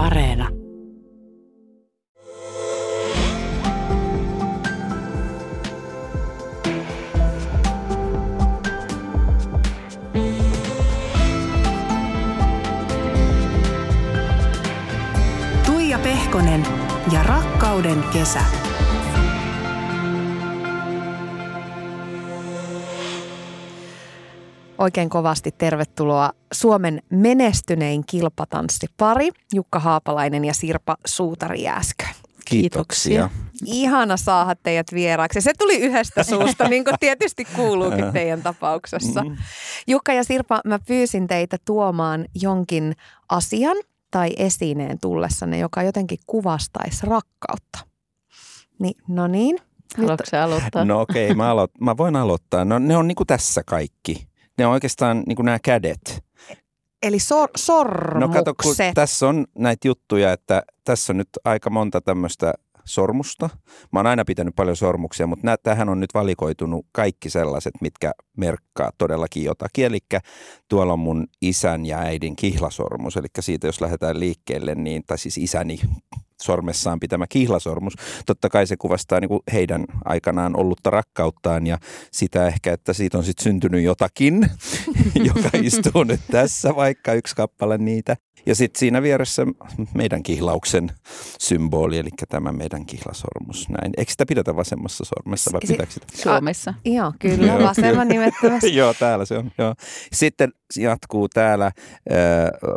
[0.00, 0.48] Areena.
[15.66, 16.66] Tuija Pehkonen
[17.12, 18.69] ja rakkauden kesä.
[24.80, 32.04] Oikein kovasti tervetuloa Suomen menestynein kilpatanssipari Jukka Haapalainen ja Sirpa Suutari-Jääskö.
[32.44, 33.30] Kiitoksia.
[33.64, 35.40] Ihana saada teidät vieraaksi.
[35.40, 39.24] Se tuli yhdestä suusta, niin kuin tietysti kuuluukin teidän tapauksessa.
[39.24, 39.36] Mm.
[39.86, 42.96] Jukka ja Sirpa, mä pyysin teitä tuomaan jonkin
[43.28, 43.76] asian
[44.10, 47.78] tai esineen tullessanne, joka jotenkin kuvastaisi rakkautta.
[48.78, 49.56] Niin, no niin.
[49.96, 50.84] Nyt, Haluatko aloittaa?
[50.84, 52.64] No okei, mä, aloit, mä voin aloittaa.
[52.64, 54.29] No ne on niinku tässä kaikki.
[54.60, 56.24] Ne on oikeastaan niinku nämä kädet.
[57.02, 58.32] eli sor, No sormukset.
[58.32, 63.50] kato, kun tässä on näitä juttuja, että tässä on nyt aika monta tämmöistä sormusta.
[63.92, 68.12] Mä oon aina pitänyt paljon sormuksia, mutta nää, tähän on nyt valikoitunut kaikki sellaiset, mitkä
[68.36, 69.84] merkkaa todellakin jotakin.
[69.84, 69.98] Eli
[70.68, 75.38] tuolla on mun isän ja äidin kihlasormus, eli siitä jos lähdetään liikkeelle, niin, tai siis
[75.38, 75.80] isäni
[76.40, 77.94] sormessaan pitämä kihlasormus.
[78.26, 81.78] Totta kai se kuvastaa niin kuin heidän aikanaan ollutta rakkauttaan ja
[82.12, 84.46] sitä ehkä, että siitä on sitten syntynyt jotakin,
[85.34, 88.16] joka istuu nyt tässä, vaikka yksi kappale niitä.
[88.46, 89.46] Ja sitten siinä vieressä
[89.94, 90.90] meidän kihlauksen
[91.40, 93.68] symboli, eli tämä meidän kihlasormus.
[93.68, 93.92] Näin.
[93.96, 96.06] Eikö sitä pidetä vasemmassa sormessa vai Si- pitääkö sitä?
[96.14, 96.74] Suomessa.
[96.84, 98.20] Joo, kyllä, Joo, vasemman kyllä.
[98.20, 98.76] nimettömästi.
[98.80, 99.50] Joo, täällä se on.
[99.58, 99.74] Joo.
[100.12, 101.72] Sitten jatkuu täällä.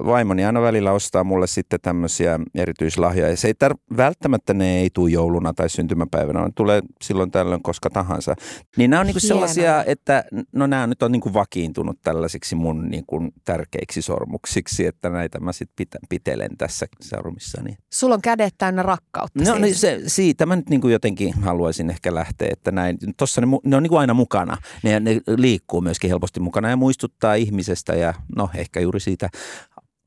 [0.06, 3.30] Vaimoni aina välillä ostaa mulle sitten tämmöisiä erityislahjoja.
[3.30, 7.64] Ja se ei tar- välttämättä ne ei tule jouluna tai syntymäpäivänä, ne tulee silloin tällöin
[7.64, 8.36] koska tahansa.
[8.78, 9.36] Niin nämä on niinku Hienoa.
[9.48, 15.40] sellaisia, että no nämä nyt on niinku vakiintunut tällaisiksi mun niinku tärkeiksi sormuksiksi, että näitä
[15.40, 17.78] mä sitten pitä- pitelen tässä sormissani.
[17.94, 19.40] Sulla on kädet täynnä rakkautta.
[19.40, 19.62] No siis.
[19.62, 22.98] niin se, siitä mä nyt niin kuin jotenkin haluaisin ehkä lähteä, että näin.
[23.18, 24.58] Tossa ne, ne on niin kuin aina mukana.
[24.84, 29.30] Ne, ne liikkuu myöskin helposti mukana ja muistuttaa ihmisestä ja no ehkä juuri siitä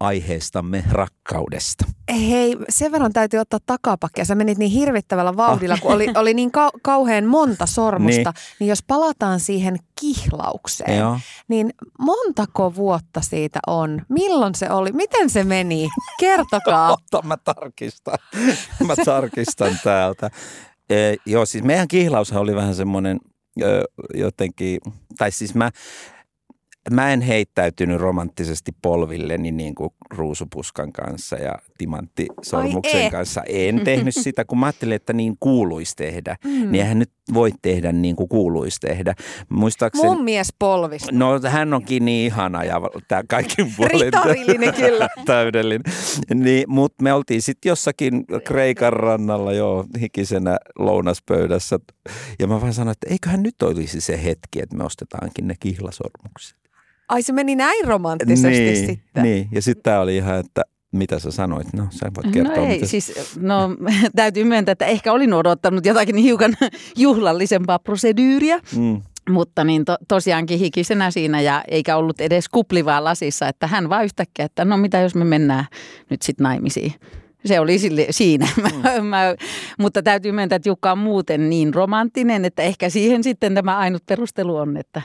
[0.01, 1.85] aiheestamme rakkaudesta.
[2.29, 4.25] Hei, sen verran täytyy ottaa takapakkia.
[4.25, 8.31] Sä menit niin hirvittävällä vauhdilla, kun oli, oli niin kau- kauhean monta sormusta.
[8.31, 8.57] Niin.
[8.61, 11.19] niin jos palataan siihen kihlaukseen, Joo.
[11.49, 14.03] niin montako vuotta siitä on?
[14.09, 14.93] Milloin se oli?
[14.93, 15.89] Miten se meni?
[16.21, 16.93] Kertokaa.
[17.13, 18.19] Ota, mä tarkistan.
[18.87, 20.31] mä tarkistan täältä.
[20.91, 23.21] E, joo, siis meidän kihlaushan oli vähän semmoinen
[24.15, 24.81] jotenkin,
[25.19, 25.71] tai siis mä,
[26.91, 33.43] mä en heittäytynyt romanttisesti polvilleni niin kuin ruusupuskan kanssa ja timanttisormuksen Ai kanssa.
[33.49, 36.37] En tehnyt sitä, kun mä ajattelin, että niin kuuluisi tehdä.
[36.45, 36.51] Mm.
[36.51, 39.15] Niin eihän nyt voi tehdä niin kuin kuuluisi tehdä.
[39.49, 40.09] Muistaakseni...
[40.09, 41.13] Mun mies polvista.
[41.13, 45.09] No hän onkin niin ihana ja tämä kaikki puolin Ritarillinen kyllä.
[45.27, 45.93] täydellinen.
[46.35, 51.79] Niin, Mutta me oltiin sitten jossakin Kreikan rannalla jo hikisenä lounaspöydässä.
[52.39, 56.67] Ja mä vaan sanoin, että eiköhän nyt olisi se hetki, että me ostetaankin ne kihlasormukset.
[57.09, 59.23] Ai se meni näin romanttisesti niin, sitten.
[59.23, 60.63] Niin, ja sitten tämä oli ihan, että
[60.93, 61.73] mitä sä sanoit?
[61.73, 62.57] No, sä voit kertoa.
[62.57, 62.87] No ei, mitä...
[62.87, 63.77] siis no,
[64.17, 66.55] täytyy myöntää, että ehkä olin odottanut jotakin hiukan
[66.97, 68.59] juhlallisempaa proseduuria.
[68.77, 69.03] Mm.
[69.31, 74.05] Mutta niin to, tosiaankin hikisenä siinä ja eikä ollut edes kuplivaa lasissa, että hän vaan
[74.05, 75.65] yhtäkkiä, että no mitä jos me mennään
[76.11, 76.93] nyt sitten naimisiin.
[77.45, 78.49] Se oli sille, siinä.
[78.83, 79.35] Mä, mä,
[79.79, 84.03] mutta täytyy myöntää, että Jukka on muuten niin romanttinen, että ehkä siihen sitten tämä ainut
[84.07, 85.03] perustelu on, että,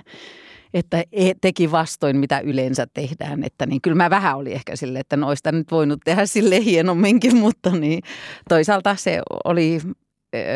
[0.73, 3.43] että e- teki vastoin, mitä yleensä tehdään.
[3.43, 7.37] Että niin kyllä mä vähän oli ehkä sille, että noista nyt voinut tehdä sille hienomminkin,
[7.45, 8.03] mutta niin
[8.49, 9.79] toisaalta se oli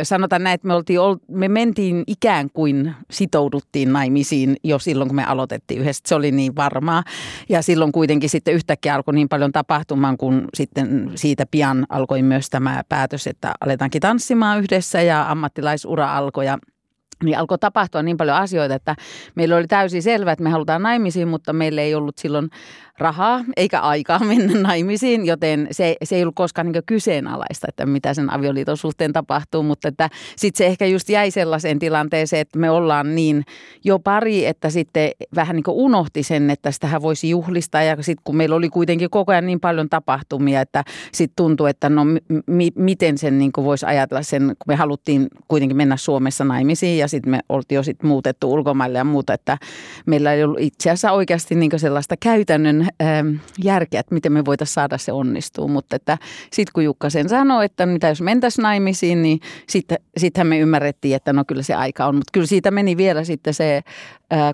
[0.04, 5.16] sanotaan näin, että me, oltiin, ol- me mentiin ikään kuin sitouduttiin naimisiin jo silloin, kun
[5.16, 6.04] me aloitettiin yhdessä.
[6.08, 7.04] Se oli niin varmaa.
[7.50, 12.50] Ja silloin kuitenkin sitten yhtäkkiä alkoi niin paljon tapahtumaan, kun sitten siitä pian alkoi myös
[12.50, 16.46] tämä päätös, että aletaankin tanssimaan yhdessä ja ammattilaisura alkoi.
[16.46, 16.58] Ja
[17.24, 18.96] niin alkoi tapahtua niin paljon asioita, että
[19.36, 22.50] meillä oli täysin selvä, että me halutaan naimisiin, mutta meillä ei ollut silloin
[22.98, 28.14] rahaa eikä aikaa mennä naimisiin, joten se, se ei ollut koskaan niin kyseenalaista, että mitä
[28.14, 32.70] sen avioliiton suhteen tapahtuu, mutta että sitten se ehkä just jäi sellaiseen tilanteeseen, että me
[32.70, 33.44] ollaan niin
[33.84, 37.84] jo pari, että sitten vähän niin unohti sen, että sitähän voisi juhlistaa.
[37.84, 41.90] Ja sitten kun meillä oli kuitenkin koko ajan niin paljon tapahtumia, että sitten tuntui, että
[41.90, 42.06] no
[42.48, 47.08] mi- miten sen niin voisi ajatella sen, kun me haluttiin kuitenkin mennä Suomessa naimisiin ja
[47.08, 49.58] sitten me oltiin jo sitten muutettu ulkomaille ja muuta, että
[50.06, 54.74] meillä ei ollut itse asiassa oikeasti niin sellaista käytännön ähm, järkeä, että miten me voitaisiin
[54.74, 55.68] saada se onnistuu.
[55.68, 56.18] Mutta että
[56.54, 59.40] sitten kun Jukka sen sanoi, että mitä jos mentäisiin naimisiin, niin
[59.70, 62.16] sitten sittenhän me ymmärrettiin, että no kyllä se aika on.
[62.16, 63.82] Mutta kyllä siitä meni vielä sitten se
[64.32, 64.52] ää,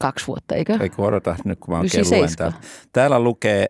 [0.00, 0.78] kaksi vuotta, eikö?
[0.80, 2.36] Eikö odota nyt, kun mä oikein luen 97.
[2.36, 2.68] täällä.
[2.92, 3.66] Täällä lukee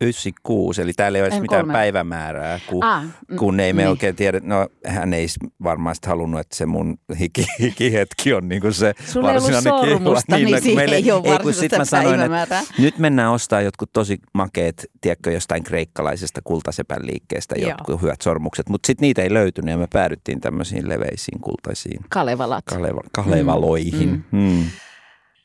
[0.00, 1.72] 96, eli täällä ei ole edes mitään kolme.
[1.72, 3.88] päivämäärää, kun, Ah, mm, kun ei me niin.
[3.90, 4.40] oikein tiedä.
[4.42, 5.26] No hän ei
[5.62, 9.84] varmaan halunnut, että se mun hiki, hikihetki on niin kuin se Sulla ei ollut varsinainen
[9.84, 9.98] kihla.
[9.98, 12.98] sormusta, niin, no, niin kun siihen ei ole ei, kun sit mä sanoin, että nyt
[12.98, 17.70] mennään ostaa jotkut tosi makeet, tiedätkö, jostain kreikkalaisesta kultasepän liikkeestä Joo.
[17.70, 22.64] jotkut hyvät sormukset, mutta sitten niitä ei löytynyt ja me päädyttiin tämmöisiin leveisiin kultaisiin Kalevalat.
[22.64, 24.24] kaleva, kalevaloihin.
[24.32, 24.38] Mm.
[24.40, 24.64] Mm.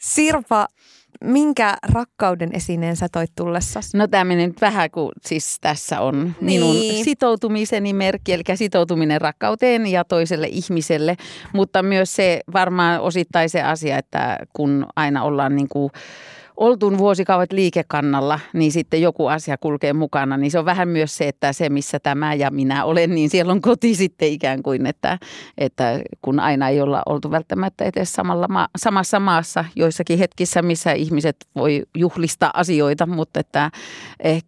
[0.02, 0.68] Sirpa,
[1.24, 3.94] minkä rakkauden esineen sä toit tullessas?
[3.94, 7.06] No tämä meni nyt vähän kuin siis tässä on minun Niin.
[7.06, 11.16] sitoutumiseni merkki, eli sitoutuminen rakkauteen ja toiselle ihmiselle,
[11.54, 15.92] mutta myös se varmaan osittain se asia, että kun aina ollaan niin kuin
[16.62, 21.28] oltuun vuosikaudet liikekannalla, niin sitten joku asia kulkee mukana, niin se on vähän myös se,
[21.28, 25.18] että se missä tämä ja minä olen, niin siellä on koti sitten ikään kuin, että,
[25.58, 30.92] että kun aina ei olla oltu välttämättä edes samalla maa, samassa maassa joissakin hetkissä, missä
[30.92, 33.72] ihmiset voi juhlistaa asioita, mutta että
[34.20, 34.44] eh,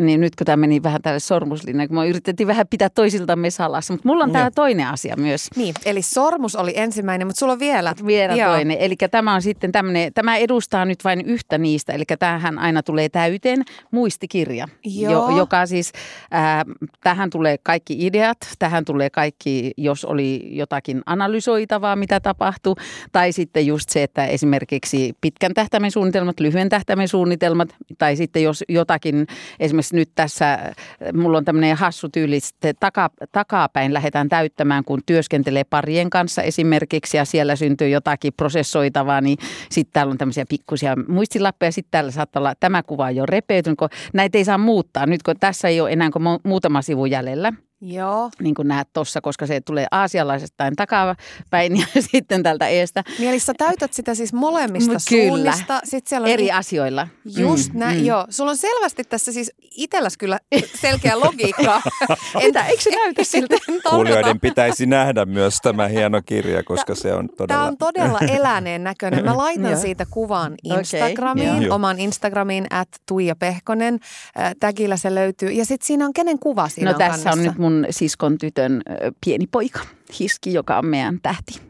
[0.00, 3.94] niin nyt kun tämä meni vähän tälle sormuslinjalle, kun me yritettiin vähän pitää toisiltamme salassa,
[3.94, 5.48] mutta mulla on tämä toinen asia myös.
[5.56, 7.94] Niin, eli sormus oli ensimmäinen, mutta sulla on vielä.
[8.06, 8.52] Vielä Joo.
[8.52, 8.76] toinen.
[8.80, 11.92] Eli tämä on sitten tämmöinen, tämä edustaa nyt vain yhtä niistä.
[11.92, 15.36] Eli tämähän aina tulee täyteen muistikirja, Joo.
[15.36, 15.92] joka siis,
[16.34, 16.64] äh,
[17.00, 22.74] tähän tulee kaikki ideat, tähän tulee kaikki, jos oli jotakin analysoitavaa, mitä tapahtui.
[23.12, 27.68] Tai sitten just se, että esimerkiksi pitkän tähtäimen suunnitelmat, lyhyen tähtäimen suunnitelmat,
[27.98, 29.26] tai sitten jos jotakin,
[29.60, 30.74] esimerkiksi nyt tässä,
[31.12, 37.16] mulla on tämmöinen hassu tyyli, sitten taka, takapäin lähdetään täyttämään, kun työskentelee parien kanssa esimerkiksi,
[37.16, 39.38] ja siellä syntyy jotakin prosessoitavaa, niin
[39.70, 43.78] sitten täällä on tämmöisiä pikkusia muistilappeja, sitten täällä saattaa olla, tämä kuva on jo repeytynyt,
[43.78, 45.06] kun näitä ei saa muuttaa.
[45.06, 48.30] Nyt kun tässä ei ole enää kuin mu- muutama sivu jäljellä, Joo.
[48.40, 53.38] niin kuin näet tuossa, koska se tulee aasialaisestain takapäin ja sitten tältä eestä Niin eli
[53.38, 55.28] sä täytät sitä siis molemmista Kyllä.
[55.28, 55.80] suunnista.
[55.84, 57.08] Sitten siellä on eri i- asioilla.
[57.36, 58.06] Just Mm, näin, mm.
[58.06, 58.26] joo.
[58.30, 60.38] Sulla on selvästi tässä siis itselläs kyllä
[60.80, 61.82] selkeä logiikka.
[62.46, 63.56] Mitä, eikö se näytä siltä?
[63.90, 67.64] Kuulijoiden pitäisi nähdä myös tämä hieno kirja, koska se on Tämä todella...
[67.64, 69.24] on todella eläneen näköinen.
[69.24, 71.74] Mä laitan siitä kuvan Instagramiin, joo.
[71.74, 73.98] oman Instagramiin, at Tuija Pehkonen.
[74.38, 75.50] Äh, Tagillä se löytyy.
[75.50, 77.30] Ja sitten siinä on kenen kuva siinä No on tässä kannessa?
[77.30, 78.82] on nyt mun siskon tytön
[79.24, 79.80] pieni poika,
[80.20, 81.69] Hiski, joka on meidän tähti.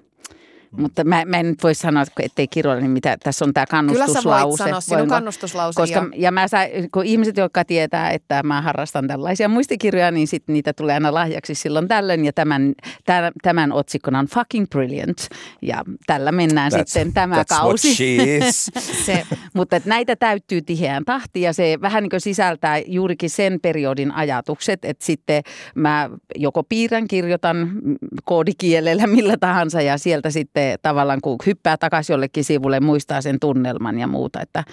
[0.70, 3.70] Mutta mä, mä en nyt voi sanoa, ettei kirjoilla, niin mitä, tässä on tämä Kyllä
[3.70, 4.22] kannustuslause.
[4.22, 5.80] sä voit sanoa, sinun kannustuslause.
[5.80, 6.08] Koska, joo.
[6.16, 6.46] ja mä
[6.92, 11.54] kun ihmiset, jotka tietää, että mä harrastan tällaisia muistikirjoja, niin sit niitä tulee aina lahjaksi
[11.54, 12.24] silloin tällöin.
[12.24, 12.72] Ja tämän,
[13.04, 15.28] tämän, tämän otsikkona on fucking brilliant.
[15.62, 17.88] Ja tällä mennään That's- sitten tämä That's kausi.
[17.88, 18.70] what she is.
[19.06, 23.58] Se, Mutta että näitä täyttyy tiheään tahtiin ja se vähän niin kuin sisältää juurikin sen
[23.62, 25.42] periodin ajatukset, että sitten
[25.74, 32.14] mä joko piirrän, kirjoitan mm, koodikielellä millä tahansa ja sieltä sitten tavallaan kun hyppää takaisin
[32.14, 34.64] jollekin sivulle muistaa sen tunnelman ja muuta, että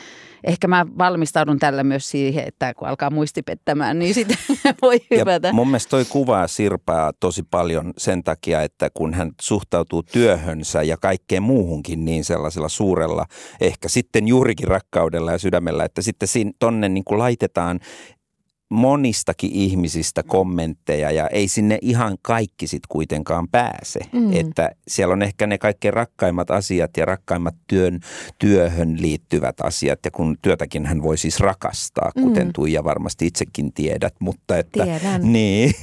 [0.43, 4.37] ehkä mä valmistaudun tällä myös siihen, että kun alkaa muisti pettämään, niin sitten
[4.81, 5.47] voi hypätä.
[5.47, 10.83] Ja mun mielestä toi kuvaa Sirpaa tosi paljon sen takia, että kun hän suhtautuu työhönsä
[10.83, 13.25] ja kaikkeen muuhunkin niin sellaisella suurella,
[13.61, 17.79] ehkä sitten juurikin rakkaudella ja sydämellä, että sitten siinä, tonne niin kuin laitetaan
[18.69, 23.99] monistakin ihmisistä kommentteja ja ei sinne ihan kaikki sit kuitenkaan pääse.
[24.11, 24.33] Mm.
[24.33, 27.99] Että siellä on ehkä ne kaikkein rakkaimmat asiat ja rakkaimmat työn,
[28.39, 32.53] työhön liittyvät asiat ja kun työtäkin hän voi siis rakastaa, kuten Mm.
[32.53, 35.21] Tuija varmasti itsekin tiedät, mutta että Tiedän.
[35.33, 35.73] niin.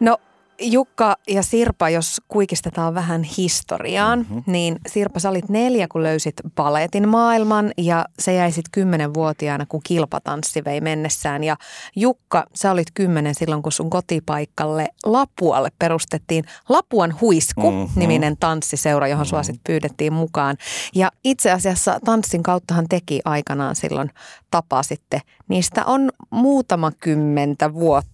[0.00, 0.18] No
[0.60, 4.34] Jukka ja Sirpa, jos kuikistetaan vähän historiaan, Mhm.
[4.34, 4.52] mm-hmm.
[4.52, 9.80] niin Sirpa, sä olit neljä, kun löysit paletin maailman ja se jäi sitten kymmenenvuotiaana, kun
[9.86, 11.44] kilpatanssi vei mennessään.
[11.44, 11.56] Ja
[11.96, 18.38] Jukka, sä olit kymmenen silloin, kun sun kotipaikalle Lapualle perustettiin Lapuan Huisku-niminen Mhm.
[18.40, 20.56] tanssiseura, johon sua sitten pyydettiin mukaan.
[20.94, 24.10] Ja itse asiassa tanssin kauttahan teki aikanaan silloin
[24.50, 25.20] tapasitte.
[25.48, 28.13] Niistä on muutama kymmentä vuotta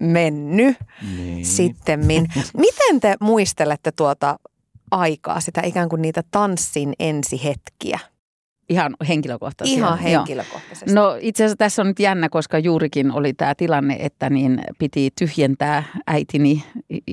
[0.00, 0.76] mennyt
[1.16, 1.46] niin.
[1.46, 2.28] sittemmin.
[2.56, 4.38] Miten te muistelette tuota
[4.90, 7.98] aikaa, sitä ikään kuin niitä tanssin ensihetkiä?
[8.68, 9.78] Ihan henkilökohtaisesti.
[9.80, 10.10] Ihan Joo.
[10.18, 10.94] henkilökohtaisesti.
[10.94, 15.10] No itse asiassa tässä on nyt jännä, koska juurikin oli tämä tilanne, että niin piti
[15.18, 16.64] tyhjentää äitini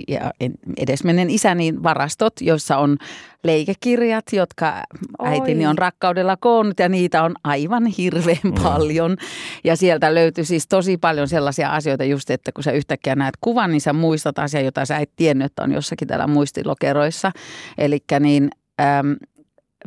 [0.08, 2.98] ja en- edesmenen isäni varastot, joissa on
[3.44, 4.84] leikekirjat, jotka
[5.20, 5.28] Oi.
[5.30, 8.54] äitini on rakkaudella koonnut ja niitä on aivan hirveän Mm.
[8.64, 9.18] paljon.
[9.64, 13.72] Ja sieltä löytyi siis tosi paljon sellaisia asioita just, että kun sä yhtäkkiä näet kuvan,
[13.72, 17.32] niin sä muistat asiaa, jota sä et tiennyt, että on jossakin täällä muistilokeroissa.
[17.78, 18.50] Eli niin...
[18.82, 19.16] Äm,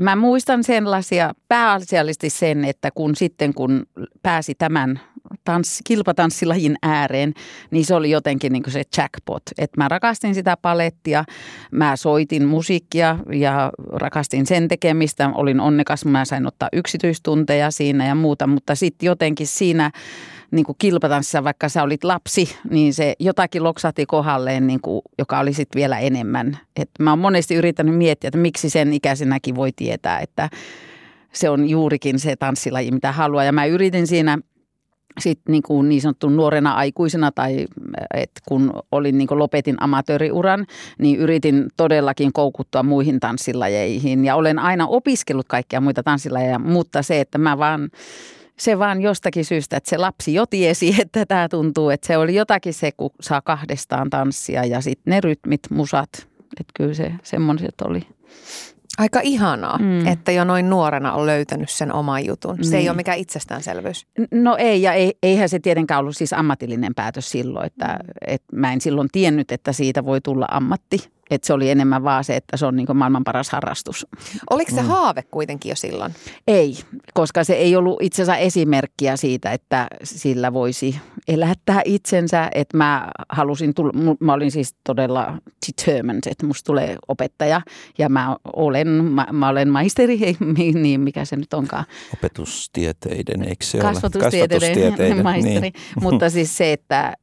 [0.01, 3.87] Mä muistan sellaisia pääasiallisesti sen, että kun sitten kun
[4.23, 5.01] pääsi tämän
[5.45, 7.35] tans, kilpatanssilajin ääreen,
[7.71, 9.43] niin se oli jotenkin niin se jackpot.
[9.59, 11.25] Että mä rakastin sitä palettia,
[11.71, 15.31] mä soitin musiikkia ja rakastin sen tekemistä.
[15.35, 19.91] Olin onnekas, mä sain ottaa yksityistunteja siinä ja muuta, mutta sitten jotenkin siinä
[20.51, 25.39] niin kuin kilpatanssissa, vaikka sä olit lapsi, niin se jotakin loksahti kohdalleen, niin kuin, joka
[25.39, 26.59] oli sitten vielä enemmän.
[26.77, 30.51] Et mä oon monesti yrittänyt miettiä, että miksi sen ikäisenäkin voi tietää, että
[31.33, 33.45] se on juurikin se tanssilaji, mitä haluaa.
[33.45, 34.39] Ja mä yritin siinä
[35.21, 37.67] sitten niin, kuin niin sanottu nuorena aikuisena tai
[38.15, 40.67] et kun olin niin kuin lopetin amatööriuran,
[40.99, 44.25] niin yritin todellakin koukuttua muihin tanssilajeihin.
[44.25, 47.91] Ja olen aina opiskellut kaikkia muita tanssilajeja, mutta se, että mä vaan
[48.61, 52.35] se vaan jostakin syystä, että se lapsi jo tiesi, että tämä tuntuu, että se oli
[52.35, 56.11] jotakin se, kun saa kahdestaan tanssia ja sitten ne rytmit, musat,
[56.61, 58.03] että kyllä se semmoiset oli.
[58.99, 60.07] Aika ihanaa, mm.
[60.07, 62.57] että jo noin nuorena on löytänyt sen oman jutun.
[62.65, 62.75] Se niin.
[62.75, 64.07] ei ole mikään itsestäänselvyys.
[64.31, 67.67] No ei, ja ei, eihän se tietenkään ollut siis ammatillinen päätös silloin.
[67.67, 71.11] Että, että mä en silloin tiennyt, että siitä voi tulla ammatti.
[71.31, 74.07] Että se oli enemmän vaan se, että se on niin maailman paras harrastus.
[74.51, 74.89] Oliko se mm.
[74.89, 76.15] haave kuitenkin jo silloin?
[76.47, 76.79] Ei,
[77.15, 82.49] koska se ei ollut itse asiassa esimerkkiä siitä, että sillä voisi elättää itsensä.
[82.55, 87.61] Että mä halusin, tulla, mä olin siis todella determined, että musta tulee opettaja
[87.99, 90.37] ja mä olen, mä, mä olen maisteri, ei,
[90.75, 91.85] niin mikä se nyt onkaan.
[92.15, 94.69] Opetustieteiden, eikö se Kasvatustieteiden, ole?
[94.69, 95.61] Kasvatustieteiden maisteri.
[95.61, 95.73] Niin.
[96.01, 97.15] Mutta siis se, että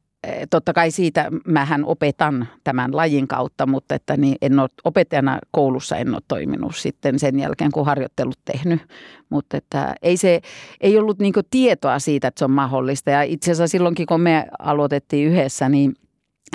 [0.50, 5.96] totta kai siitä mähän opetan tämän lajin kautta, mutta että niin en ole opettajana koulussa
[5.96, 8.80] en ole toiminut sitten sen jälkeen, kun harjoittelut tehnyt.
[9.30, 10.40] Mutta että ei, se,
[10.80, 13.10] ei ollut niin tietoa siitä, että se on mahdollista.
[13.10, 15.94] Ja itse asiassa silloinkin, kun me aloitettiin yhdessä, niin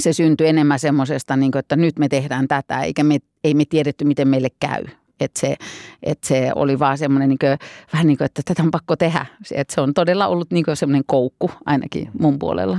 [0.01, 4.05] se syntyi enemmän semmoisesta, niin että nyt me tehdään tätä, eikä me, ei me tiedetty,
[4.05, 4.83] miten meille käy.
[5.19, 5.55] Että se,
[6.03, 7.57] että se oli vaan semmoinen niin
[7.93, 9.25] vähän niin kuin, että tätä on pakko tehdä.
[9.51, 12.77] Että se on todella ollut niin semmoinen koukku ainakin mun puolella.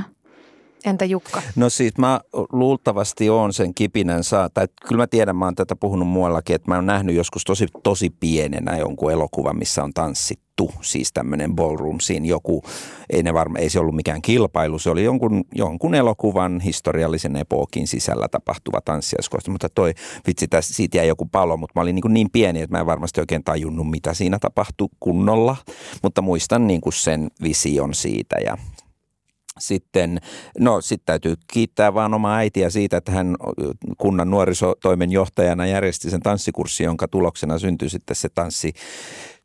[0.84, 1.42] Entä Jukka?
[1.56, 2.20] No siis mä
[2.52, 6.70] luultavasti on sen kipinän saa, tai kyllä mä tiedän, mä oon tätä puhunut muuallakin, että
[6.70, 12.00] mä oon nähnyt joskus tosi, tosi pienenä jonkun elokuvan, missä on tanssittu, siis tämmöinen ballroom
[12.00, 12.62] siinä joku,
[13.10, 17.86] ei, ne varma, ei se ollut mikään kilpailu, se oli jonkun, jonkun elokuvan historiallisen epokin
[17.86, 19.94] sisällä tapahtuva tanssiaskoista, mutta toi
[20.26, 22.86] vitsi, tässä, siitä jäi joku palo, mutta mä olin niin, niin pieni, että mä en
[22.86, 25.56] varmasti oikein tajunnut, mitä siinä tapahtui kunnolla,
[26.02, 28.56] mutta muistan niin kuin sen vision siitä ja
[29.58, 30.20] sitten,
[30.58, 33.36] no sitten täytyy kiittää vaan omaa äitiä siitä, että hän
[33.98, 38.72] kunnan nuorisotoimen johtajana järjesti sen tanssikurssin, jonka tuloksena syntyi sitten se tanssi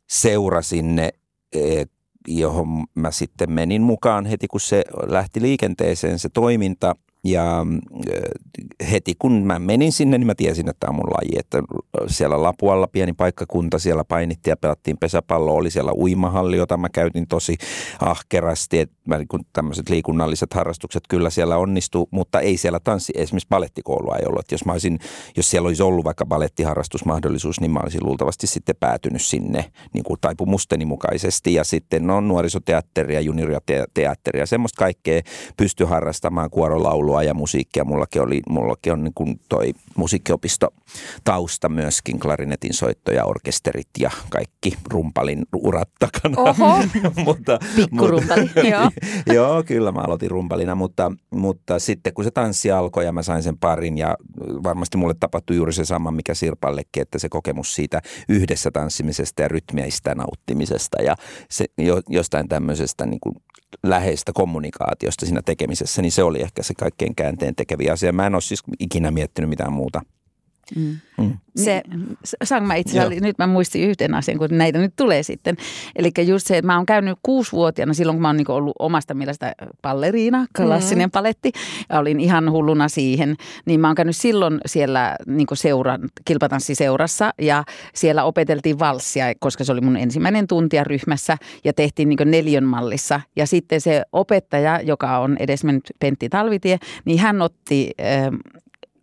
[0.08, 1.10] seura sinne,
[1.54, 1.84] e,
[2.28, 6.94] johon mä sitten menin mukaan heti, kun se lähti liikenteeseen se toiminta–
[7.24, 7.66] ja
[8.90, 11.38] heti kun mä menin sinne, niin mä tiesin, että tämä on mun laji.
[11.38, 11.62] Että
[12.06, 15.54] siellä Lapualla pieni paikkakunta, siellä painittiin ja pelattiin pesäpallo.
[15.54, 17.56] Oli siellä uimahalli, jota mä käytin tosi
[18.00, 18.80] ahkerasti.
[18.80, 18.96] Että
[19.28, 24.40] kun tämmöiset liikunnalliset harrastukset kyllä siellä onnistu, mutta ei siellä tanssi, esimerkiksi balettikoulua ei ollut.
[24.40, 24.98] Että jos, mä olisin,
[25.36, 30.20] jos siellä olisi ollut vaikka balettiharrastusmahdollisuus, niin mä olisin luultavasti sitten päätynyt sinne niin kuin
[30.20, 31.54] taipumusteni mukaisesti.
[31.54, 35.22] Ja sitten no, nuorisoteatteria, junioriateatteria, semmoista kaikkea
[35.56, 37.84] pysty harrastamaan kuorolaulua laulua ja musiikkia.
[37.84, 40.68] Mullakin, oli, mullakin on niin kuin toi musiikkiopisto
[41.24, 46.42] tausta myöskin, klarinetin soitto ja orkesterit ja kaikki rumpalin urat takana.
[46.42, 46.84] Oho,
[47.26, 48.50] mutta, pikkurumpali.
[48.70, 48.90] joo.
[49.26, 53.42] joo, kyllä mä aloitin rumpalina, mutta, mutta sitten kun se tanssi alkoi ja mä sain
[53.42, 54.16] sen parin ja
[54.62, 59.48] varmasti mulle tapahtui juuri se sama, mikä Sirpallekin, että se kokemus siitä yhdessä tanssimisesta ja
[59.48, 61.16] rytmeistä nauttimisesta ja
[61.50, 63.34] se, jo, jostain tämmöisestä niin kuin
[63.82, 68.12] läheistä kommunikaatiosta siinä tekemisessä, niin se oli ehkä se kaikkein käänteen tekeviä asia.
[68.12, 70.00] Mä en ole siis ikinä miettinyt mitään muuta.
[70.76, 70.96] Mm.
[71.18, 71.32] Mm.
[71.56, 71.82] Se,
[72.44, 75.56] saanko mä itse asiassa, nyt mä muistin yhden asian, kun näitä nyt tulee sitten.
[75.96, 79.14] Eli just se, että mä oon käynyt kuusivuotiaana silloin, kun mä oon niin ollut omasta
[79.14, 81.10] mielestä palleriina, klassinen mm.
[81.10, 81.52] paletti,
[81.88, 83.36] ja olin ihan hulluna siihen.
[83.66, 89.72] Niin mä oon käynyt silloin siellä niin seuran, kilpatanssiseurassa ja siellä opeteltiin valssia, koska se
[89.72, 93.20] oli mun ensimmäinen tuntia ryhmässä ja tehtiin niin neljön mallissa.
[93.36, 97.90] Ja sitten se opettaja, joka on edesmennyt Pentti Talvitie, niin hän otti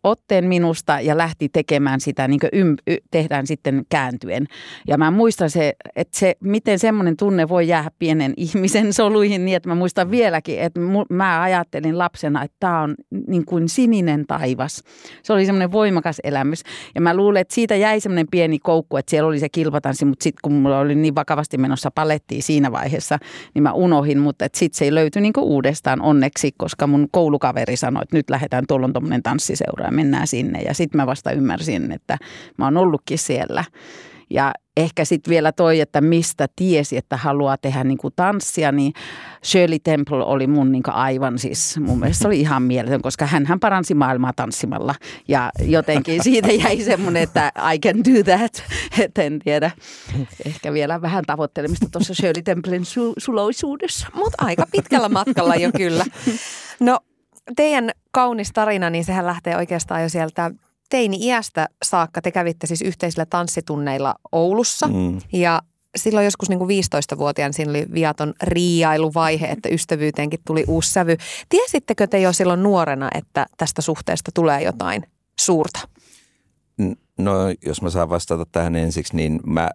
[0.06, 4.46] otteen minusta ja lähti tekemään sitä, niin kuin ym, y, tehdään sitten kääntyen.
[4.88, 9.58] Ja mä muistan se, että se, miten semmoinen tunne voi jäädä pienen ihmisen soluihin niin,
[9.58, 12.96] että mä muistan vieläkin, että mä ajattelin lapsena, että tämä on
[13.28, 14.84] niin kuin sininen taivas.
[15.24, 16.64] Se oli semmoinen voimakas elämys.
[16.96, 20.24] Ja mä luulen, että siitä jäi semmoinen pieni koukku, että siellä oli se kilpatanssi, mutta
[20.24, 23.18] sitten kun mulla oli niin vakavasti menossa palettiin siinä vaiheessa,
[23.54, 28.04] niin mä unohin, mutta sitten se ei löyty niin uudestaan onneksi, koska mun koulukaveri sanoi,
[28.04, 30.62] että nyt lähdetään, tuolla on tuommoinen tanssiseura mennään sinne.
[30.62, 32.18] Ja sitten mä vasta ymmärsin, että
[32.58, 33.64] mä oon ollutkin siellä.
[34.30, 38.94] Ja ehkä sitten vielä toi, että mistä tiesi, että haluaa tehdä niin kuin tanssia, niin
[39.44, 43.94] Shirley Temple oli mun niin aivan siis, mun mielestä oli ihan mieletön, koska hän paransi
[43.94, 44.96] maailmaa tanssimalla.
[45.28, 48.64] Ja jotenkin siitä jäi semmoinen, että I can do that,
[49.06, 49.72] että en tiedä.
[50.46, 54.08] Ehkä vielä vähän tavoittelemista tuossa Shirley Templen su- suloisuudessa.
[54.14, 56.06] Mutta aika pitkällä matkalla jo kyllä.
[56.80, 57.00] No
[57.56, 60.52] teidän kaunis tarina, niin sehän lähtee oikeastaan jo sieltä
[60.90, 62.22] teini-iästä saakka.
[62.22, 65.22] Te kävitte siis yhteisillä tanssitunneilla Oulussa mm.
[65.34, 65.62] ja
[65.96, 71.18] silloin joskus niin kuin 15-vuotiaan siinä oli viaton riiailuvaihe, että ystävyyteenkin tuli uusi sävy.
[71.50, 75.04] Tiesittekö te jo silloin nuorena, että tästä suhteesta tulee jotain
[75.40, 75.80] suurta?
[77.20, 77.34] No
[77.66, 79.70] jos mä saan vastata tähän ensiksi, niin mä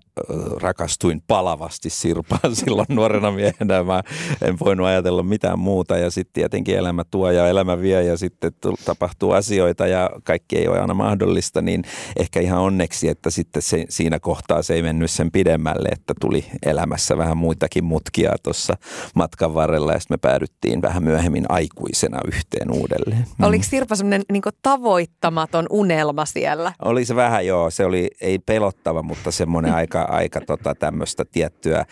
[0.60, 3.82] rakastuin palavasti Sirpaan silloin nuorena miehenä.
[3.84, 4.02] Mä
[4.42, 8.52] en voinut ajatella mitään muuta ja sitten tietenkin elämä tuo ja elämä vie ja sitten
[8.84, 11.84] tapahtuu asioita ja kaikki ei ole aina mahdollista, niin
[12.16, 16.44] ehkä ihan onneksi, että sitten se, siinä kohtaa se ei mennyt sen pidemmälle, että tuli
[16.66, 18.76] elämässä vähän muitakin mutkia tuossa
[19.14, 23.26] matkan varrella ja sitten me päädyttiin vähän myöhemmin aikuisena yhteen uudelleen.
[23.38, 23.44] Mm.
[23.44, 26.72] Oliko Sirpa semmoinen niin tavoittamaton unelma siellä?
[26.84, 31.84] Oli se vähän joo, se oli ei pelottava, mutta semmoinen aika, aika tota, tämmöistä tiettyä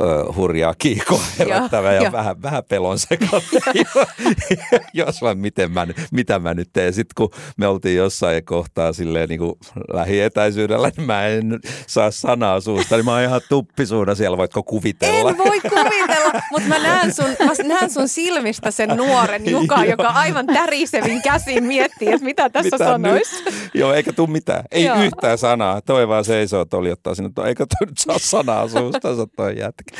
[0.00, 2.98] ö, hurjaa kiikoa herättävä ja, ja vähän, vähän pelon.
[4.94, 6.92] Jos vaan miten mä, mitä mä nyt teen.
[6.92, 9.54] Sitten kun me oltiin jossain kohtaa silleen niin kuin
[9.92, 15.30] lähietäisyydellä, niin mä en saa sanaa suusta, niin mä oon ihan tuppisuuna siellä, voitko kuvitella?
[15.30, 20.08] En voi kuvitella, mutta mä näen sun, mä näen sun silmistä sen nuoren Juka, joka
[20.08, 23.44] aivan tärisevin käsin miettii, että mitä tässä mitä sanoisi.
[23.74, 24.64] Joo, eikä tule mitään.
[24.76, 25.02] Ei Joo.
[25.02, 25.80] yhtään sanaa.
[25.80, 27.30] Toi vaan seisoo toli ottaa sinne.
[27.46, 29.96] Eikö toi nyt saa sanaa suustansa toi jätkä?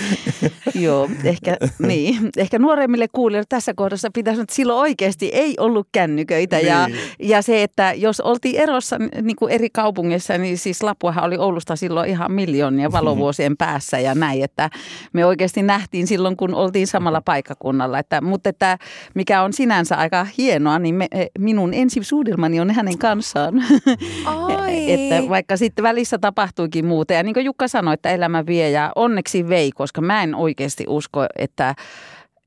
[0.84, 2.30] Joo, ehkä, niin.
[2.36, 6.56] ehkä nuoremmille kuulijoille tässä kohdassa pitäisi että silloin oikeasti ei ollut kännyköitä.
[6.56, 6.66] Niin.
[6.66, 11.36] Ja, ja se, että jos oltiin erossa niin kuin eri kaupungeissa, niin siis Lapuahan oli
[11.36, 14.44] Oulusta silloin ihan miljoonia valovuosien päässä ja näin.
[14.44, 14.70] Että
[15.12, 17.98] me oikeasti nähtiin silloin, kun oltiin samalla paikkakunnalla.
[17.98, 18.78] Että, mutta että
[19.14, 23.54] mikä on sinänsä aika hienoa, niin me, minun ensi suudelmani on hänen kanssaan.
[24.24, 24.56] Ai.
[24.68, 27.12] että vaikka sitten välissä tapahtuikin muuta.
[27.12, 30.84] Ja niin kuin Jukka sanoi, että elämä vie ja onneksi vei, koska mä en oikeasti
[30.88, 31.74] usko, että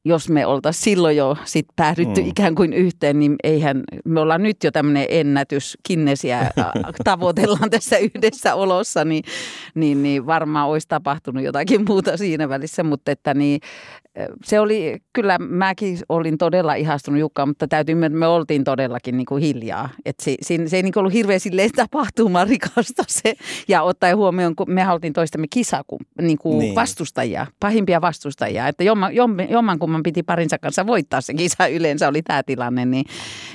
[0.10, 2.28] jos me oltaisiin silloin jo sit päädytty mm.
[2.28, 6.52] ikään kuin yhteen, niin eihän, me ollaan nyt jo tämmöinen ennätys, kinnesiä
[7.04, 9.24] tavoitellaan tässä yhdessä olossa, niin,
[9.76, 13.60] niin, niin varmaan olisi tapahtunut jotakin muuta siinä välissä, mutta että niin,
[14.44, 19.26] se oli, kyllä mäkin olin todella ihastunut Jukkaan, mutta täytyy että me oltiin todellakin niin
[19.26, 19.90] kuin hiljaa.
[20.06, 23.34] Et se, se, se ei niin kuin ollut hirveän silleen tapahtumaan rikasta se.
[23.68, 25.84] Ja ottaen huomioon, kun me oltiin toistamme kisa,
[26.22, 26.76] niin kuin niin.
[26.76, 28.68] vastustajia, pahimpia vastustajia.
[28.68, 29.16] Että jomman,
[29.50, 33.06] jomman kumman piti parinsa kanssa voittaa se kisa yleensä oli tämä tilanne, niin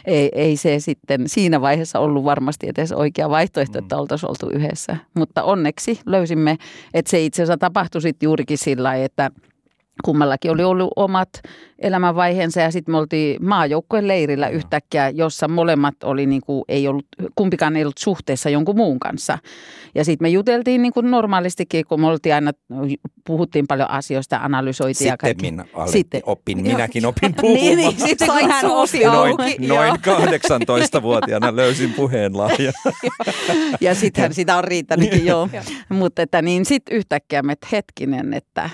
[0.05, 4.01] ei, ei se sitten siinä vaiheessa ollut varmasti edes oikea vaihtoehto, että mm.
[4.01, 4.97] oltaisiin oltu yhdessä.
[5.15, 6.57] Mutta onneksi löysimme,
[6.95, 9.31] että se itse asiassa tapahtui sitten juurikin sillä että–
[10.05, 11.29] kummallakin oli ollut omat
[11.79, 17.07] elämänvaiheensa ja sitten me oltiin maajoukkojen leirillä yhtäkkiä, jossa molemmat oli niin kuin, ei ollut,
[17.35, 19.39] kumpikaan ei ollut suhteessa jonkun muun kanssa.
[19.95, 22.53] Ja sitten me juteltiin niin kuin normaalistikin, kun me oltiin aina,
[23.27, 25.51] puhuttiin paljon asioista, analysoitiin sitten ja kaikki.
[25.51, 27.65] Minä sitten opin, minäkin opin puhumaan.
[27.67, 29.37] niin, niin, sitten sai hän noin,
[29.69, 29.95] noin
[30.97, 32.73] 18-vuotiaana löysin puheenlahja.
[33.81, 35.49] ja sittenhän sitä on riittänytkin, joo.
[35.89, 38.71] Mutta että niin sitten yhtäkkiä me, hetkinen, että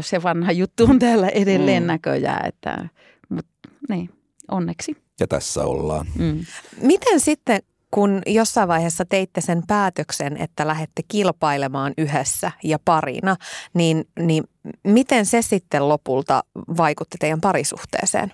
[0.00, 1.86] se vanha juttu on täällä edelleen mm.
[1.86, 2.88] näköjään, että,
[3.28, 4.10] mutta niin,
[4.50, 4.96] onneksi.
[5.20, 6.06] Ja tässä ollaan.
[6.18, 6.44] Mm.
[6.80, 7.60] Miten sitten,
[7.90, 13.36] kun jossain vaiheessa teitte sen päätöksen, että lähdette kilpailemaan yhdessä ja parina,
[13.74, 14.44] niin, niin
[14.84, 16.44] miten se sitten lopulta
[16.76, 18.32] vaikutti teidän parisuhteeseen?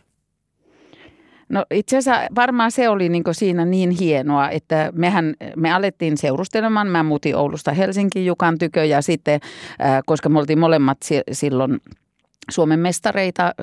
[1.48, 6.86] No itse asiassa varmaan se oli niin siinä niin hienoa, että mehän, me alettiin seurustelemaan.
[6.86, 9.40] Mä muutin Oulusta Helsinkiin Jukan tykö ja sitten,
[10.06, 10.98] koska me oltiin molemmat
[11.32, 11.80] silloin–
[12.50, 13.54] Suomen mestareita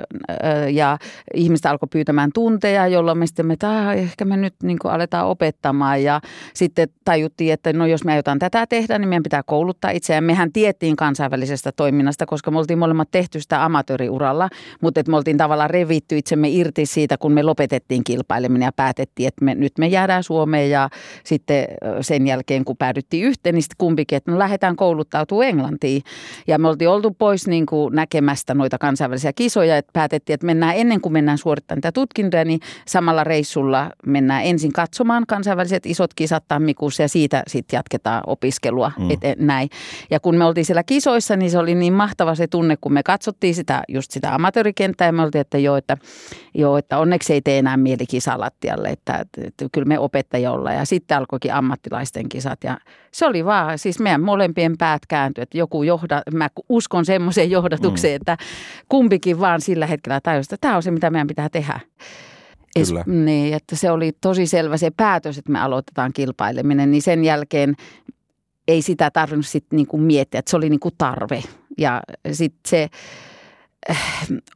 [0.71, 0.97] ja
[1.33, 6.21] ihmistä alkoi pyytämään tunteja, jolloin me sitten, että ehkä me nyt niin aletaan opettamaan ja
[6.53, 10.23] sitten tajuttiin, että no jos me aiotaan tätä tehdä, niin meidän pitää kouluttaa itseään.
[10.23, 14.49] Mehän tiettiin kansainvälisestä toiminnasta, koska me oltiin molemmat tehty sitä amatööriuralla,
[14.81, 19.27] mutta että me oltiin tavallaan revitty itsemme irti siitä, kun me lopetettiin kilpaileminen ja päätettiin,
[19.27, 20.89] että me, nyt me jäädään Suomeen ja
[21.23, 21.65] sitten
[22.01, 26.01] sen jälkeen, kun päädyttiin yhteen, niin sitten kumpikin, että no lähdetään kouluttautumaan Englantiin.
[26.47, 30.75] Ja me oltiin oltu pois niin näkemästä noita noita kansainvälisiä kisoja, että päätettiin, että mennään
[30.75, 36.43] ennen kuin mennään suorittamaan niitä tutkintoja, niin samalla reissulla mennään ensin katsomaan kansainväliset isot kisat
[36.47, 39.11] tammikuussa ja siitä sitten jatketaan opiskelua, mm.
[39.11, 39.69] et, näin.
[40.11, 43.03] Ja kun me oltiin siellä kisoissa, niin se oli niin mahtava se tunne, kun me
[43.03, 45.97] katsottiin sitä, just sitä amatöörikenttää ja me oltiin, että joo, että,
[46.53, 50.75] joo, että onneksi ei tee enää mieli kisalattialle, että, että, että kyllä me opettajia ollaan.
[50.75, 52.77] Ja sitten alkoikin ammattilaisten kisat ja
[53.11, 58.13] se oli vaan, siis meidän molempien päät kääntyi, että joku johda, mä uskon semmoiseen johdatukseen,
[58.13, 58.15] mm.
[58.15, 58.37] että
[58.89, 61.79] kumpikin vaan sillä hetkellä tajusi, että tämä on se, mitä meidän pitää tehdä.
[62.75, 67.23] Es, niin, että se oli tosi selvä se päätös, että me aloitetaan kilpaileminen, niin sen
[67.23, 67.75] jälkeen
[68.67, 71.43] ei sitä tarvinnut sitten niinku miettiä, että se oli niinku tarve.
[71.77, 72.87] Ja sitten se,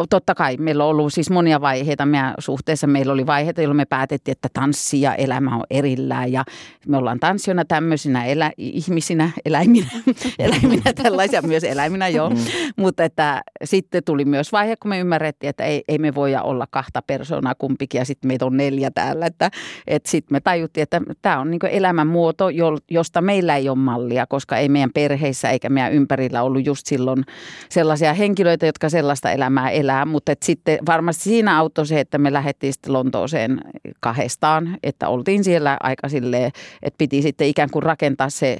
[0.09, 2.88] totta kai meillä on ollut siis monia vaiheita meidän suhteessa.
[2.88, 6.43] Meillä oli vaiheita, jolloin me päätettiin, että tanssi ja elämä on erillään ja
[6.88, 9.88] me ollaan tanssiona tämmöisinä elä, ihmisinä, eläiminä,
[10.39, 12.29] eläiminä tällaisia myös eläiminä joo.
[12.29, 12.35] Mm.
[12.75, 16.67] Mutta että sitten tuli myös vaihe, kun me ymmärrettiin, että ei, ei me voida olla
[16.71, 19.25] kahta persoonaa kumpikin ja sitten meitä on neljä täällä.
[19.25, 19.51] Että,
[19.88, 22.45] että sitten me tajuttiin, että tämä on niin elämänmuoto,
[22.91, 27.23] josta meillä ei ole mallia, koska ei meidän perheissä eikä meidän ympärillä ollut just silloin
[27.69, 32.17] sellaisia henkilöitä, jotka sellaisia sellaista elämää elää, mutta et sitten varmasti siinä auttoi se, että
[32.17, 33.62] me lähdettiin sitten Lontooseen
[33.99, 36.51] kahdestaan, että oltiin siellä aika silleen,
[36.84, 38.58] että piti sitten ikään kuin rakentaa se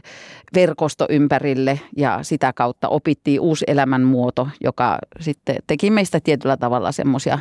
[0.54, 7.40] verkosto ympärille ja sitä kautta opittiin uusi elämänmuoto, joka sitten teki meistä tietyllä tavalla semmoisia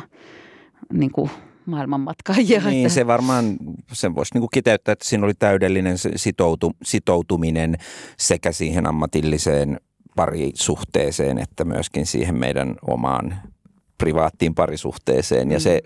[0.93, 1.29] niin kuin
[1.65, 2.61] maailmanmatkaajia.
[2.65, 3.57] Niin, se varmaan,
[3.93, 7.75] sen voisi niin kiteyttää, että siinä oli täydellinen sitoutu, sitoutuminen
[8.17, 9.79] sekä siihen ammatilliseen
[10.15, 13.35] parisuhteeseen että myöskin siihen meidän omaan
[13.97, 15.51] privaattiin parisuhteeseen.
[15.51, 15.61] Ja mm.
[15.61, 15.81] se,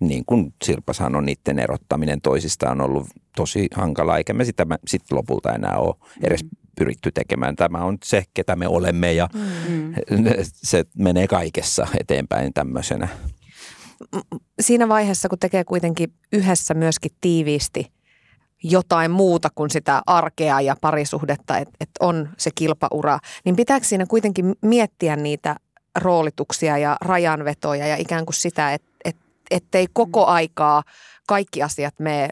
[0.00, 5.18] niin kuin Sirpa sanoi, niiden erottaminen toisistaan on ollut tosi hankala, eikä me sitä sitten
[5.18, 6.50] lopulta enää ole edes mm.
[6.78, 7.56] pyritty tekemään.
[7.56, 9.94] Tämä on se, ketä me olemme ja mm.
[10.42, 13.08] se menee kaikessa eteenpäin tämmöisenä.
[14.60, 17.95] Siinä vaiheessa, kun tekee kuitenkin yhdessä myöskin tiiviisti
[18.70, 24.06] jotain muuta kuin sitä arkea ja parisuhdetta, että et on se kilpaura, niin pitääkö siinä
[24.06, 25.56] kuitenkin miettiä niitä
[25.96, 29.16] roolituksia ja rajanvetoja ja ikään kuin sitä, että et,
[29.50, 30.82] ettei koko aikaa
[31.26, 32.28] kaikki asiat mene